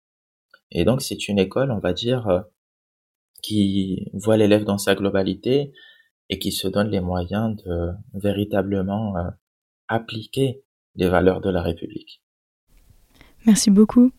Et 0.71 0.85
donc 0.85 1.01
c'est 1.01 1.27
une 1.27 1.39
école, 1.39 1.71
on 1.71 1.79
va 1.79 1.93
dire, 1.93 2.27
euh, 2.27 2.41
qui 3.43 4.09
voit 4.13 4.37
l'élève 4.37 4.63
dans 4.63 4.77
sa 4.77 4.95
globalité 4.95 5.73
et 6.29 6.39
qui 6.39 6.51
se 6.51 6.67
donne 6.67 6.89
les 6.89 7.01
moyens 7.01 7.55
de 7.63 7.91
véritablement 8.13 9.17
euh, 9.17 9.29
appliquer 9.87 10.63
les 10.95 11.07
valeurs 11.07 11.41
de 11.41 11.49
la 11.49 11.61
République. 11.61 12.21
Merci 13.45 13.69
beaucoup 13.69 14.11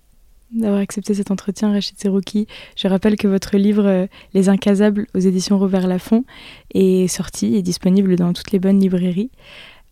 d'avoir 0.52 0.80
accepté 0.80 1.14
cet 1.14 1.30
entretien, 1.30 1.72
Rachid 1.72 1.98
Serouki. 1.98 2.46
Je 2.76 2.88
rappelle 2.88 3.16
que 3.16 3.28
votre 3.28 3.56
livre 3.56 3.86
euh, 3.86 4.06
Les 4.34 4.48
Incasables 4.48 5.06
aux 5.14 5.18
éditions 5.18 5.58
Robert 5.58 5.86
Laffont 5.86 6.24
est 6.74 7.08
sorti 7.08 7.56
et 7.56 7.62
disponible 7.62 8.16
dans 8.16 8.32
toutes 8.32 8.52
les 8.52 8.58
bonnes 8.58 8.80
librairies. 8.80 9.30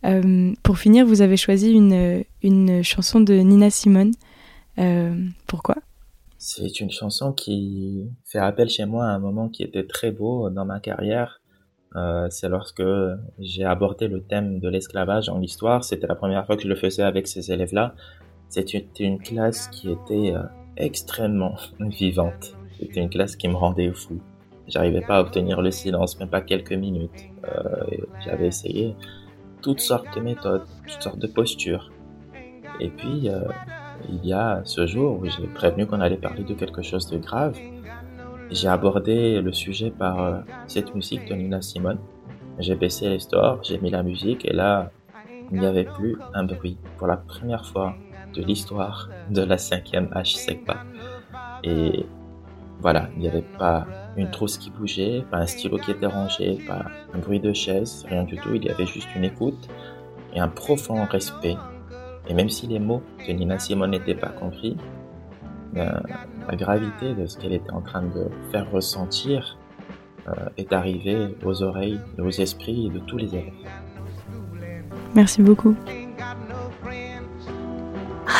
Euh, 0.04 0.52
pour 0.62 0.78
finir, 0.78 1.06
vous 1.06 1.22
avez 1.22 1.36
choisi 1.36 1.72
une, 1.72 2.24
une 2.42 2.82
chanson 2.82 3.20
de 3.20 3.34
Nina 3.34 3.70
Simone. 3.70 4.12
Euh, 4.78 5.14
pourquoi? 5.46 5.76
C'est 6.38 6.80
une 6.80 6.90
chanson 6.90 7.32
qui 7.32 8.10
fait 8.24 8.38
appel 8.38 8.68
chez 8.68 8.84
moi 8.84 9.06
à 9.06 9.08
un 9.08 9.18
moment 9.18 9.48
qui 9.48 9.62
était 9.62 9.84
très 9.84 10.10
beau 10.10 10.50
dans 10.50 10.64
ma 10.64 10.80
carrière. 10.80 11.40
Euh, 11.96 12.26
c'est 12.30 12.48
lorsque 12.48 12.82
j'ai 13.38 13.64
abordé 13.64 14.06
le 14.06 14.22
thème 14.22 14.60
de 14.60 14.68
l'esclavage 14.68 15.28
en 15.28 15.40
histoire. 15.40 15.82
C'était 15.82 16.06
la 16.06 16.14
première 16.14 16.44
fois 16.44 16.56
que 16.56 16.62
je 16.62 16.68
le 16.68 16.76
faisais 16.76 17.02
avec 17.02 17.26
ces 17.26 17.50
élèves-là. 17.50 17.94
C'était 18.48 18.86
une 19.00 19.18
classe 19.18 19.68
qui 19.68 19.90
était 19.90 20.34
euh, 20.34 20.42
extrêmement 20.76 21.56
vivante. 21.80 22.56
C'était 22.78 23.00
une 23.00 23.10
classe 23.10 23.36
qui 23.36 23.48
me 23.48 23.54
rendait 23.54 23.92
fou. 23.92 24.20
J'arrivais 24.68 25.00
pas 25.00 25.16
à 25.16 25.20
obtenir 25.20 25.62
le 25.62 25.70
silence, 25.70 26.18
même 26.18 26.28
pas 26.28 26.40
quelques 26.40 26.72
minutes. 26.72 27.30
Euh, 27.44 27.84
J'avais 28.24 28.48
essayé 28.48 28.94
toutes 29.62 29.80
sortes 29.80 30.14
de 30.16 30.20
méthodes, 30.20 30.64
toutes 30.86 31.02
sortes 31.02 31.18
de 31.18 31.26
postures. 31.26 31.90
Et 32.80 32.88
puis, 32.88 33.28
euh, 33.28 33.40
il 34.08 34.24
y 34.26 34.32
a 34.32 34.60
ce 34.64 34.86
jour 34.86 35.20
où 35.20 35.26
j'ai 35.26 35.46
prévenu 35.46 35.86
qu'on 35.86 36.00
allait 36.00 36.16
parler 36.16 36.44
de 36.44 36.54
quelque 36.54 36.82
chose 36.82 37.08
de 37.08 37.18
grave. 37.18 37.56
J'ai 38.50 38.68
abordé 38.68 39.40
le 39.40 39.52
sujet 39.52 39.90
par 39.90 40.44
cette 40.66 40.94
musique 40.94 41.26
de 41.28 41.34
Nina 41.34 41.62
Simone. 41.62 41.98
J'ai 42.58 42.74
baissé 42.74 43.08
les 43.08 43.18
stores, 43.18 43.62
j'ai 43.62 43.78
mis 43.78 43.90
la 43.90 44.02
musique 44.02 44.44
et 44.44 44.52
là, 44.52 44.90
il 45.52 45.60
n'y 45.60 45.66
avait 45.66 45.84
plus 45.84 46.16
un 46.34 46.44
bruit. 46.44 46.76
Pour 46.96 47.06
la 47.06 47.16
première 47.16 47.66
fois 47.66 47.96
de 48.36 48.42
l'histoire 48.42 49.08
de 49.30 49.42
la 49.42 49.58
cinquième 49.58 50.06
H 50.06 50.36
SECPA. 50.36 50.84
Et 51.64 52.06
voilà, 52.80 53.08
il 53.14 53.20
n'y 53.20 53.28
avait 53.28 53.44
pas 53.58 53.86
une 54.16 54.30
trousse 54.30 54.58
qui 54.58 54.70
bougeait, 54.70 55.24
pas 55.30 55.38
un 55.38 55.46
stylo 55.46 55.78
qui 55.78 55.90
était 55.90 56.06
rangé, 56.06 56.58
pas 56.66 56.86
un 57.14 57.18
bruit 57.18 57.40
de 57.40 57.52
chaise, 57.52 58.04
rien 58.08 58.24
du 58.24 58.36
tout. 58.36 58.54
Il 58.54 58.64
y 58.64 58.70
avait 58.70 58.86
juste 58.86 59.08
une 59.14 59.24
écoute 59.24 59.68
et 60.34 60.40
un 60.40 60.48
profond 60.48 61.04
respect. 61.04 61.56
Et 62.28 62.34
même 62.34 62.48
si 62.48 62.66
les 62.66 62.78
mots 62.78 63.02
de 63.26 63.32
Nina 63.32 63.58
Simone 63.58 63.92
n'étaient 63.92 64.14
pas 64.14 64.28
compris, 64.28 64.76
la 65.74 66.56
gravité 66.56 67.14
de 67.14 67.26
ce 67.26 67.36
qu'elle 67.38 67.52
était 67.52 67.70
en 67.70 67.82
train 67.82 68.02
de 68.02 68.28
faire 68.50 68.70
ressentir 68.70 69.58
euh, 70.28 70.32
est 70.56 70.72
arrivée 70.72 71.36
aux 71.44 71.62
oreilles 71.62 72.00
aux 72.18 72.30
esprits 72.30 72.90
de 72.90 72.98
tous 72.98 73.16
les 73.16 73.34
élèves. 73.34 73.52
Merci 75.14 75.42
beaucoup. 75.42 75.76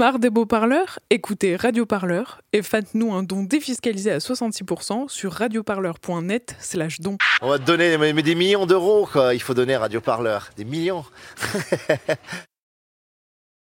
Marre 0.00 0.18
des 0.18 0.30
beaux 0.30 0.46
parleurs 0.46 0.98
Écoutez 1.10 1.56
Radio 1.56 1.84
Parleur 1.84 2.40
et 2.54 2.62
faites-nous 2.62 3.12
un 3.12 3.22
don 3.22 3.42
défiscalisé 3.42 4.10
à 4.10 4.16
66% 4.16 5.10
sur 5.10 5.30
radioparleur.net 5.30 6.56
slash 6.58 7.00
don. 7.00 7.18
On 7.42 7.50
va 7.50 7.58
te 7.58 7.64
donner 7.64 7.98
mais, 7.98 8.14
des 8.14 8.34
millions 8.34 8.64
d'euros, 8.64 9.06
quoi. 9.12 9.34
Il 9.34 9.42
faut 9.42 9.52
donner 9.52 9.76
Radio 9.76 10.00
Parleur. 10.00 10.48
Des 10.56 10.64
millions. 10.64 11.04